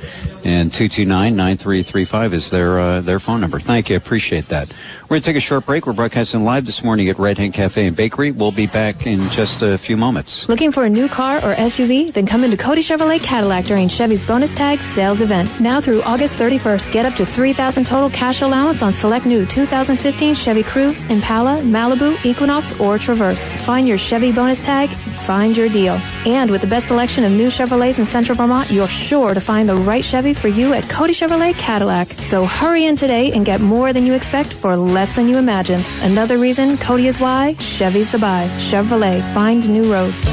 [0.45, 3.61] and 229-9335 is their uh, their phone number.
[3.61, 4.73] Thank you, appreciate that.
[5.11, 5.89] We're going to take a short break.
[5.89, 8.31] We're broadcasting live this morning at Red Hen Cafe and Bakery.
[8.31, 10.49] We'll be back in just a few moments.
[10.49, 12.13] Looking for a new car or SUV?
[12.13, 15.51] Then come into Cody Chevrolet Cadillac during Chevy's bonus tag sales event.
[15.59, 20.33] Now through August 31st, get up to 3000 total cash allowance on select new 2015
[20.33, 23.57] Chevy Cruze, Impala, Malibu, Equinox, or Traverse.
[23.67, 26.01] Find your Chevy bonus tag, find your deal.
[26.25, 29.69] And with the best selection of new Chevrolets in Central Vermont, you're sure to find
[29.69, 32.07] the right Chevy for you at Cody Chevrolet Cadillac.
[32.11, 35.85] So hurry in today and get more than you expect for less than you imagined.
[36.03, 38.47] Another reason Cody is why, Chevy's the buy.
[38.59, 40.25] Chevrolet, find new roads.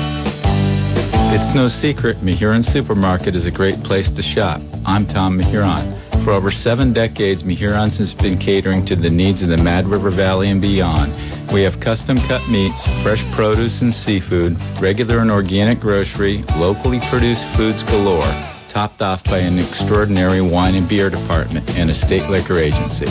[1.30, 4.62] It's no secret, Mehuron Supermarket is a great place to shop.
[4.86, 5.96] I'm Tom Mehuron.
[6.24, 10.10] For over seven decades, Mehuron's has been catering to the needs of the Mad River
[10.10, 11.14] Valley and beyond.
[11.54, 17.46] We have custom cut meats, fresh produce and seafood, regular and organic grocery, locally produced
[17.56, 18.22] foods galore,
[18.68, 23.08] topped off by an extraordinary wine and beer department and a state liquor agency.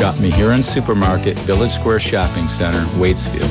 [0.00, 3.44] Shop Mehuron Supermarket, Village Square Shopping Center, Waitsfield.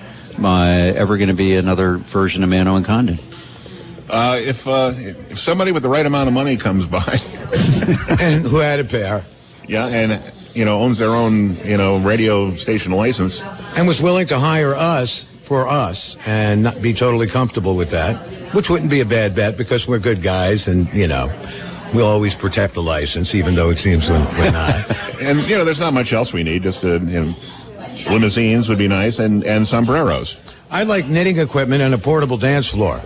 [0.43, 3.19] Uh, ever going to be another version of Manno and Condon?
[4.09, 7.03] Uh, if uh, if somebody with the right amount of money comes by,
[8.21, 9.23] and who had a pair,
[9.67, 10.13] yeah, and
[10.55, 13.43] you know owns their own you know radio station license,
[13.77, 18.17] and was willing to hire us for us and not be totally comfortable with that,
[18.53, 21.33] which wouldn't be a bad bet because we're good guys and, you know,
[21.95, 24.91] we'll always protect the license, even though it seems we're we're not.
[25.21, 26.63] and you know there's not much else we need.
[26.63, 27.35] Just uh, you know,
[28.11, 30.37] limousines would be nice, and and sombreros.
[30.71, 33.01] I like knitting equipment and a portable dance floor.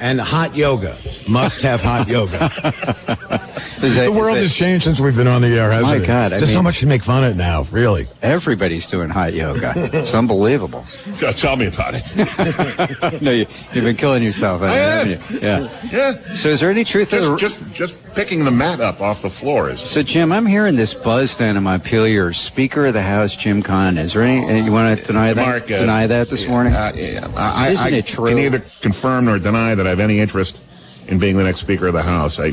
[0.00, 0.96] And hot yoga.
[1.28, 2.38] Must have hot yoga.
[3.80, 6.06] the world has changed since we've been on the air, hasn't My it?
[6.06, 8.06] God, I There's so much to make fun of now, really.
[8.22, 9.72] Everybody's doing hot yoga.
[9.76, 10.84] It's unbelievable.
[11.18, 13.22] Yeah, tell me about it.
[13.22, 15.34] no, you, you've been killing yourself, I haven't am.
[15.34, 15.40] you?
[15.40, 15.80] Yeah.
[15.90, 16.22] Yeah.
[16.36, 17.70] So is there any truth to just, the...
[17.70, 19.80] just just picking the mat up off the floor is.
[19.80, 22.32] So Jim, I'm hearing this buzz down in Montpelier.
[22.32, 23.98] Speaker of the House, Jim Conn.
[23.98, 24.64] Is there any?
[24.64, 25.46] You want to deny that?
[25.46, 26.72] Mark, uh, deny that this morning?
[26.72, 28.26] Uh, yeah, I, Isn't I, it true?
[28.26, 30.62] I can neither confirm nor deny that I have any interest
[31.08, 32.38] in being the next Speaker of the House.
[32.38, 32.52] I,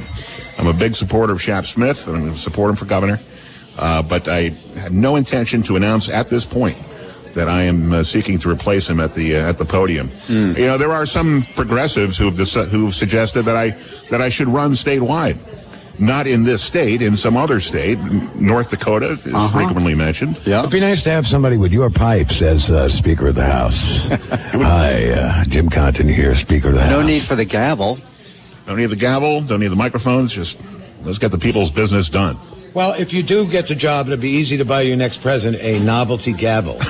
[0.58, 3.20] I'm a big supporter of Shap Smith, and I'm going to support him for governor.
[3.78, 6.78] Uh, but I have no intention to announce at this point
[7.34, 10.08] that I am uh, seeking to replace him at the uh, at the podium.
[10.28, 10.54] Hmm.
[10.56, 13.72] You know, there are some progressives who've deci- who've suggested that I
[14.10, 15.38] that I should run statewide.
[15.98, 17.98] Not in this state, in some other state.
[18.36, 19.58] North Dakota is Uh-huh.
[19.58, 20.40] frequently mentioned.
[20.46, 20.60] Yeah.
[20.60, 24.06] It'd be nice to have somebody with your pipes as uh, Speaker of the House.
[24.10, 26.92] Hi, uh, Jim Compton here, Speaker of the House.
[26.92, 27.98] No need for the gavel.
[28.68, 29.42] Don't need the gavel.
[29.42, 30.34] Don't need the microphones.
[30.34, 30.58] Just
[31.04, 32.36] let's get the people's business done.
[32.74, 35.64] Well, if you do get the job, it'd be easy to buy your next president
[35.64, 36.74] a novelty gavel.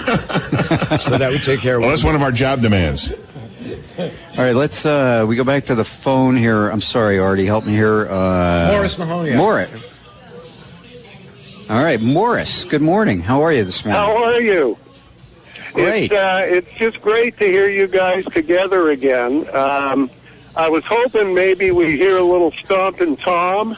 [1.00, 3.14] so that would take care of Well, that's one of our job demands.
[3.98, 4.86] All right, let's.
[4.86, 6.70] uh We go back to the phone here.
[6.70, 7.46] I'm sorry, Artie.
[7.46, 8.08] Help me here.
[8.10, 9.36] Uh, Morris Mahoney.
[9.36, 9.86] Morris.
[11.70, 12.66] All right, Morris.
[12.66, 13.22] Good morning.
[13.22, 14.02] How are you this morning?
[14.02, 14.78] How are you?
[15.74, 16.12] Great.
[16.12, 19.48] It's, uh, it's just great to hear you guys together again.
[19.56, 20.10] Um,
[20.56, 23.76] I was hoping maybe we hear a little stomping Tom,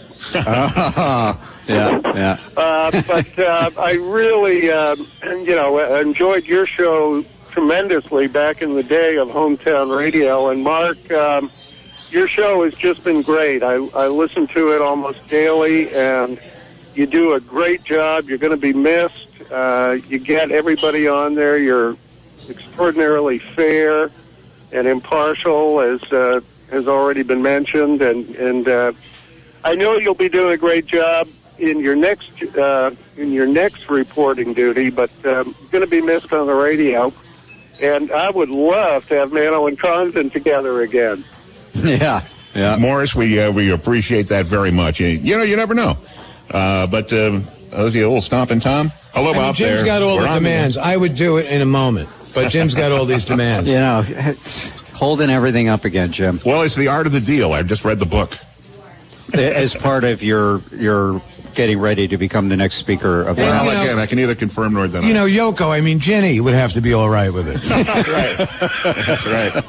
[0.34, 1.36] yeah,
[1.68, 2.38] yeah.
[2.56, 7.22] uh, but uh, I really, uh, you know, enjoyed your show
[7.56, 10.50] tremendously back in the day of hometown radio.
[10.50, 11.50] And Mark, um,
[12.10, 13.62] your show has just been great.
[13.62, 16.38] I, I listen to it almost daily, and
[16.94, 18.28] you do a great job.
[18.28, 19.28] You're going to be missed.
[19.50, 21.56] Uh, you get everybody on there.
[21.56, 21.96] You're
[22.50, 24.10] extraordinarily fair
[24.70, 28.02] and impartial, as uh, has already been mentioned.
[28.02, 28.92] And and uh,
[29.64, 31.26] I know you'll be doing a great job
[31.58, 36.34] in your next uh, in your next reporting duty, but um, going to be missed
[36.34, 37.14] on the radio.
[37.80, 41.24] And I would love to have Manno and Condon together again.
[41.74, 42.22] Yeah,
[42.54, 42.76] yeah.
[42.78, 44.98] Morris, we uh, we appreciate that very much.
[44.98, 45.98] You, you know, you never know.
[46.50, 48.90] Uh, but um, uh, the old stomping Tom.
[49.12, 49.84] Hello I mean, out Jim's there.
[49.84, 50.78] got all We're the on demands.
[50.78, 53.68] I would do it in a moment, but Jim's got all these demands.
[53.70, 56.40] You know, it's holding everything up again, Jim.
[56.46, 57.52] Well, it's the art of the deal.
[57.52, 58.38] I just read the book.
[59.34, 61.20] As part of your your
[61.56, 64.34] getting ready to become the next speaker of Well, you know- again, I can either
[64.36, 65.06] confirm nor deny.
[65.06, 67.60] You know, Yoko, I mean, Ginny would have to be all right with it.
[67.62, 69.64] That's right.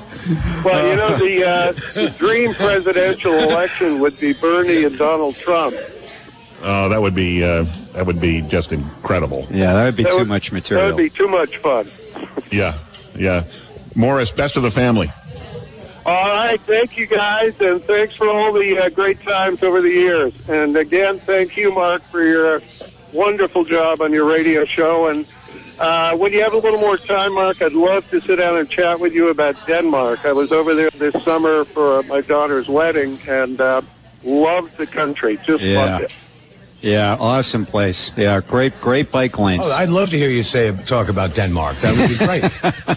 [0.63, 5.73] Well, you know, the, uh, the dream presidential election would be Bernie and Donald Trump.
[6.61, 9.47] Oh, that would be uh, that would be just incredible.
[9.51, 10.87] Yeah, that would be That too would- much material.
[10.87, 11.87] That would be too much fun.
[12.51, 12.77] Yeah,
[13.15, 13.43] yeah.
[13.95, 15.11] Morris, best of the family.
[16.07, 19.89] All right, thank you guys, and thanks for all the uh, great times over the
[19.89, 20.31] years.
[20.47, 22.61] And again, thank you, Mark, for your
[23.11, 25.07] wonderful job on your radio show.
[25.09, 25.25] And
[25.79, 28.69] uh, when you have a little more time, Mark, I'd love to sit down and
[28.69, 30.21] chat with you about Denmark.
[30.23, 33.81] I was over there this summer for uh, my daughter's wedding, and uh,
[34.23, 35.37] loved the country.
[35.45, 35.77] Just Yeah.
[35.77, 36.11] loved it.
[36.81, 38.11] Yeah, awesome place.
[38.15, 39.63] Yeah, great, great bike lanes.
[39.65, 41.79] Oh, I'd love to hear you say talk about Denmark.
[41.81, 42.43] That would be great.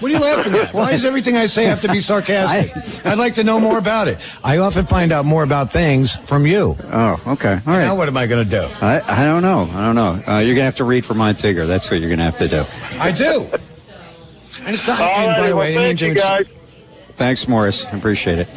[0.00, 0.74] what are you laughing at?
[0.74, 3.06] Why does everything I say have to be sarcastic?
[3.06, 4.18] I'd like to know more about it.
[4.44, 6.76] I often find out more about things from you.
[6.92, 7.58] Oh, okay.
[7.66, 7.84] All right.
[7.84, 8.68] Now what am I going to do?
[8.82, 9.62] I, I don't know.
[9.72, 10.22] I don't know.
[10.30, 11.66] Uh, you're gonna have to read for Montigre.
[11.66, 12.62] That's what you're gonna have to do.
[13.00, 13.48] I do.
[14.64, 15.00] And it's not.
[15.00, 16.46] All and by the well, way, thank you, guys.
[17.16, 17.86] Thanks, Morris.
[17.86, 18.48] I appreciate it.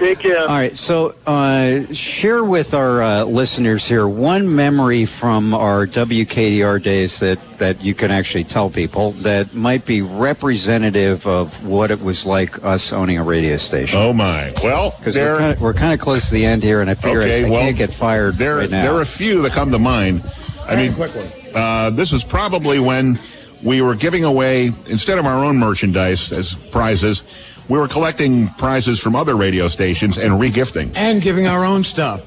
[0.00, 0.40] Take care.
[0.40, 0.74] All right.
[0.78, 7.38] So, uh, share with our uh, listeners here one memory from our WKDR days that,
[7.58, 12.64] that you can actually tell people that might be representative of what it was like
[12.64, 13.98] us owning a radio station.
[13.98, 14.54] Oh my!
[14.62, 16.94] Well, Because we're kind of, we're kind of close to the end here, and I
[16.94, 18.82] figure Okay, I, I well, can't get fired there, right now.
[18.82, 20.24] there are a few that come to mind.
[20.62, 21.26] I mean, quick one.
[21.54, 23.18] Uh, this is probably when
[23.62, 27.22] we were giving away instead of our own merchandise as prizes,
[27.70, 30.92] we were collecting prizes from other radio stations and regifting.
[30.96, 32.20] And giving our own stuff.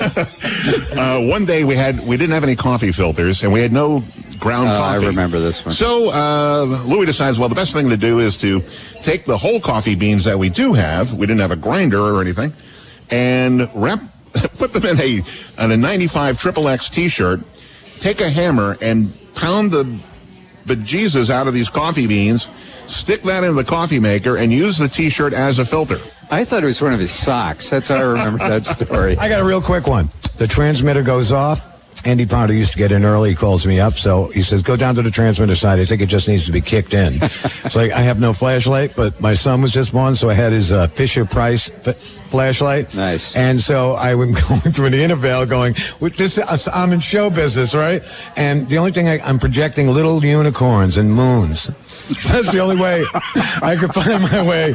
[0.96, 4.02] Uh, one day we had we didn't have any coffee filters and we had no
[4.38, 5.06] ground Uh, I coffee.
[5.06, 5.74] remember this one.
[5.74, 8.60] So uh, Louie decides, well, the best thing to do is to
[9.02, 11.14] take the whole coffee beans that we do have.
[11.14, 12.52] We didn't have a grinder or anything,
[13.10, 14.00] and wrap,
[14.58, 15.22] put them in a
[15.58, 17.40] on a 95 triple X T-shirt.
[17.98, 19.84] Take a hammer and pound the
[20.66, 22.48] bejesus out of these coffee beans.
[22.88, 26.00] Stick that in the coffee maker and use the T-shirt as a filter.
[26.30, 27.70] I thought it was one of his socks.
[27.70, 29.16] That's how I remember that story.
[29.18, 30.10] I got a real quick one.
[30.36, 31.66] The transmitter goes off.
[32.04, 33.30] Andy Potter used to get in early.
[33.30, 33.94] He calls me up.
[33.94, 35.80] So he says, go down to the transmitter side.
[35.80, 37.14] I think it just needs to be kicked in.
[37.22, 40.14] it's like, I have no flashlight, but my son was just born.
[40.14, 42.94] So I had his uh, Fisher Price f- flashlight.
[42.94, 43.34] Nice.
[43.34, 47.30] And so I was going through the intervale going, with this, uh, I'm in show
[47.30, 48.02] business, right?
[48.36, 51.68] And the only thing I, I'm projecting little unicorns and moons.
[52.28, 53.04] That's the only way
[53.62, 54.74] I could find my way,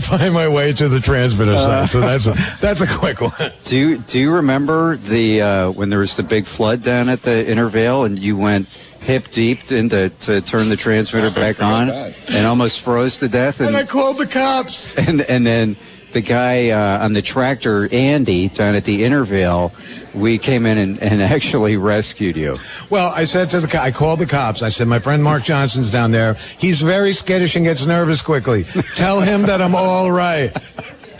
[0.00, 1.88] find my way to the transmitter side.
[1.90, 3.52] So that's a, that's a quick one.
[3.64, 7.22] Do you do you remember the uh, when there was the big flood down at
[7.22, 8.68] the Intervale and you went
[9.00, 13.76] hip deep into to turn the transmitter back on and almost froze to death And
[13.76, 14.96] I called the cops.
[14.98, 15.76] and and then
[16.16, 19.70] the guy uh, on the tractor Andy down at the Intervale
[20.14, 22.56] we came in and, and actually rescued you.
[22.88, 24.62] Well, I said to the co- I called the cops.
[24.62, 26.38] I said, my friend Mark Johnson's down there.
[26.56, 28.64] He's very skittish and gets nervous quickly.
[28.94, 30.56] Tell him that I'm all right.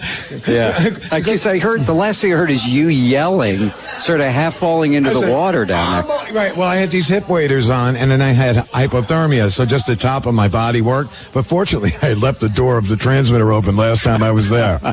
[0.47, 4.27] Yeah, I guess I heard the last thing I heard is you yelling, sort of
[4.27, 6.17] half falling into I the water down there.
[6.33, 6.57] Right.
[6.57, 9.97] Well, I had these hip waders on, and then I had hypothermia, so just the
[9.97, 11.13] top of my body worked.
[11.33, 14.81] But fortunately, I left the door of the transmitter open last time I was there.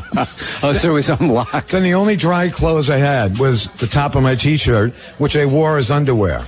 [0.62, 1.70] Oh, so it was unlocked.
[1.72, 5.44] Then the only dry clothes I had was the top of my T-shirt, which I
[5.44, 6.46] wore as underwear.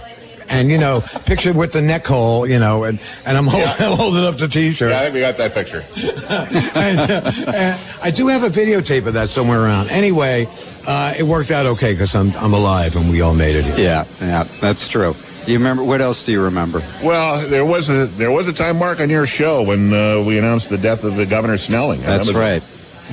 [0.48, 4.24] And you know, picture with the neck hole, you know, and, and I'm holding, holding
[4.24, 4.90] up the T-shirt.
[4.90, 5.84] Yeah, I think we got that picture.
[6.74, 9.90] and, uh, and I do have a videotape of that somewhere around.
[9.90, 10.48] Anyway,
[10.86, 13.64] uh, it worked out okay because I'm I'm alive and we all made it.
[13.64, 13.78] Here.
[13.78, 15.14] Yeah, yeah, that's true.
[15.46, 16.82] You remember what else do you remember?
[17.02, 20.38] Well, there was a there was a time mark on your show when uh, we
[20.38, 22.00] announced the death of the Governor Snelling.
[22.02, 22.62] That's that was- right.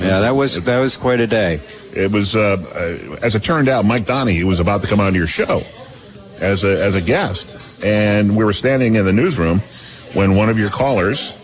[0.00, 1.60] Yeah, that was that was quite a day.
[1.94, 5.12] It was, uh, uh, as it turned out, Mike Donahue was about to come on
[5.12, 5.62] to your show
[6.40, 9.60] as a as a guest, and we were standing in the newsroom
[10.14, 11.34] when one of your callers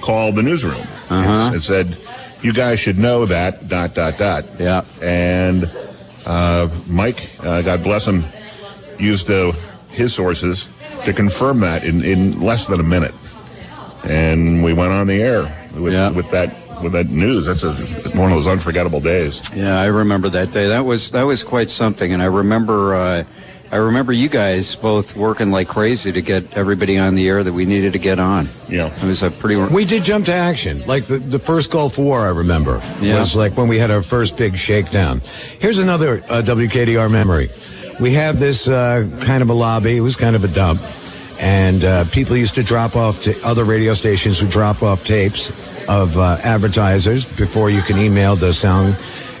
[0.00, 1.50] called the newsroom Uh-huh.
[1.52, 1.96] and, said,
[2.42, 4.44] "You guys should know that." Dot dot dot.
[4.58, 4.84] Yeah.
[5.02, 5.70] And
[6.26, 8.24] uh, Mike, uh, God bless him,
[8.98, 9.52] used uh,
[9.90, 10.68] his sources
[11.04, 13.14] to confirm that in, in less than a minute,
[14.04, 15.42] and we went on the air
[15.74, 16.10] with, Yeah.
[16.10, 17.46] with that with that news.
[17.46, 17.72] That's a,
[18.16, 19.40] one of those unforgettable days.
[19.56, 20.68] Yeah, I remember that day.
[20.68, 23.24] That was that was quite something, and I remember uh,
[23.72, 27.52] I remember you guys both working like crazy to get everybody on the air that
[27.52, 28.48] we needed to get on.
[28.68, 29.62] Yeah, it was a pretty.
[29.64, 30.86] We did jump to action.
[30.86, 32.80] Like the, the first Gulf War, I remember.
[33.00, 33.18] Yeah.
[33.18, 35.20] Was like when we had our first big shakedown.
[35.58, 37.48] Here's another uh, WKDR memory.
[37.98, 39.96] We have this uh, kind of a lobby.
[39.96, 40.80] It was kind of a dump.
[41.38, 45.50] And uh, people used to drop off to other radio stations would drop off tapes
[45.88, 48.96] of uh, advertisers before you can email the sound.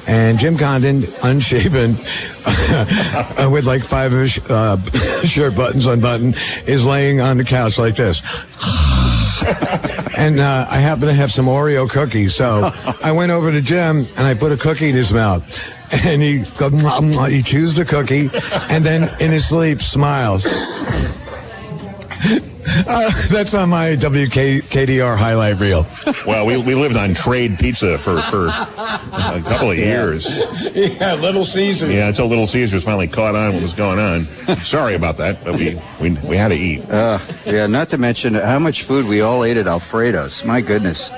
[0.06, 1.96] And Jim Condon, unshaven,
[2.46, 4.80] uh, with like five of his uh,
[5.24, 6.36] shirt buttons unbuttoned,
[6.66, 8.20] is laying on the couch like this.
[10.16, 14.06] and uh, I happen to have some Oreo cookies, so I went over to Jim
[14.16, 15.42] and I put a cookie in his mouth.
[15.92, 18.28] And he go, "Mwah, mwah," he chews the cookie,
[18.68, 20.44] and then in his sleep smiles.
[22.88, 25.86] Uh, that's on my WKDR highlight reel.
[26.26, 30.26] Well, we, we lived on trade pizza for, for a couple of years.
[30.74, 31.92] Yeah, Little Caesars.
[31.92, 34.26] Yeah, until Little Caesars finally caught on what was going on.
[34.58, 36.88] Sorry about that, but we, we, we had to eat.
[36.90, 40.44] Uh, yeah, not to mention how much food we all ate at Alfredo's.
[40.44, 41.10] My goodness.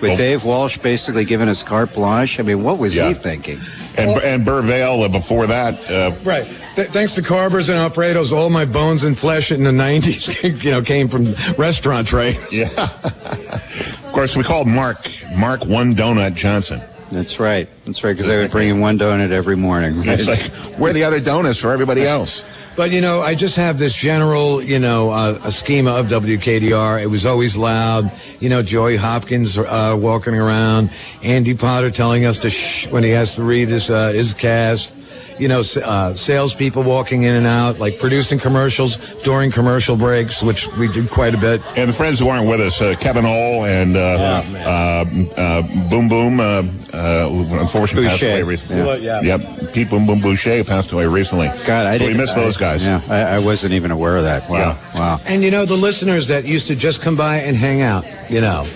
[0.00, 2.38] With Well- Dave Walsh basically giving us carte blanche.
[2.40, 3.08] I mean, what was Yeah.
[3.08, 3.58] he thinking?
[3.96, 6.46] And, and Burvale, uh, before that, uh, Right.
[6.76, 10.70] Th- thanks to Carver's and Alfredo's, all my bones and flesh in the 90s, you
[10.70, 12.36] know, came from restaurant trays.
[12.52, 12.68] Yeah.
[13.02, 16.82] of course, we called Mark, Mark One Donut Johnson.
[17.10, 17.68] That's right.
[17.86, 19.96] That's right, because I would bring in one donut every morning.
[19.98, 20.08] Right?
[20.20, 22.44] It's like, where are the other donuts for everybody else?
[22.76, 27.02] But you know, I just have this general, you know, uh, a schema of WKDR.
[27.02, 28.12] It was always loud.
[28.38, 30.90] You know, Joey Hopkins uh, walking around,
[31.22, 34.92] Andy Potter telling us to shh when he has to read his uh, his cast.
[35.38, 40.42] You know, s- uh, salespeople walking in and out, like producing commercials during commercial breaks,
[40.42, 41.60] which we did quite a bit.
[41.76, 45.04] And the friends who aren't with us, uh, Kevin Ole and uh, uh,
[45.36, 46.62] uh, Boom Boom, uh,
[46.92, 48.76] uh, who unfortunately passed away recently.
[48.78, 48.84] Yeah.
[48.84, 49.20] Well, yeah.
[49.20, 51.48] Yep, Pete Boom Boom Boucher passed away recently.
[51.66, 52.16] God, I So didn't.
[52.16, 52.84] miss those I- guys.
[52.84, 54.48] Yeah, I, I wasn't even aware of that.
[54.48, 54.78] Wow.
[54.94, 55.20] Wow.
[55.26, 58.40] And you know, the listeners that used to just come by and hang out, you
[58.40, 58.66] know,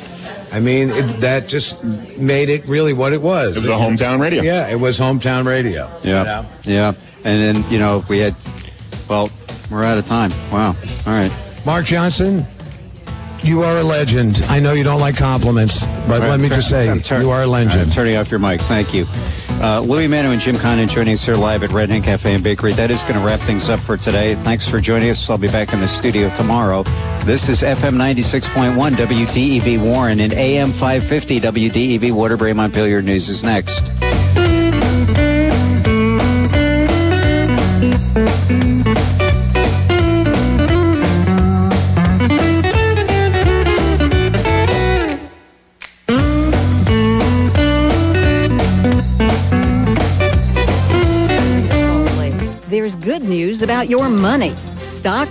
[0.52, 1.82] I mean, it, that just
[2.18, 3.56] made it really what it was.
[3.56, 4.42] It was a hometown radio.
[4.42, 5.90] Yeah, it was hometown radio.
[6.02, 6.18] Yeah.
[6.18, 6.46] You know?
[6.62, 6.92] Yeah.
[7.24, 8.34] And then, you know, we had,
[9.08, 9.30] well,
[9.70, 10.30] we're out of time.
[10.50, 10.74] Wow.
[11.06, 11.32] All right.
[11.64, 12.44] Mark Johnson,
[13.42, 14.42] you are a legend.
[14.48, 17.44] I know you don't like compliments, but let me just say, I'm you are a
[17.44, 17.92] I'm legend.
[17.92, 18.60] turning off your mic.
[18.60, 19.04] Thank you.
[19.60, 22.42] Uh, Louie Manno and Jim Condon joining us here live at Red Hen Cafe and
[22.42, 22.72] Bakery.
[22.72, 24.34] That is going to wrap things up for today.
[24.36, 25.28] Thanks for joining us.
[25.28, 26.82] I'll be back in the studio tomorrow.
[27.24, 33.90] This is FM 96.1 WDEV Warren and AM 550 WDEV Waterbury Montpelier News is next.
[52.90, 54.52] There's good news about your money.
[54.78, 55.28] Stock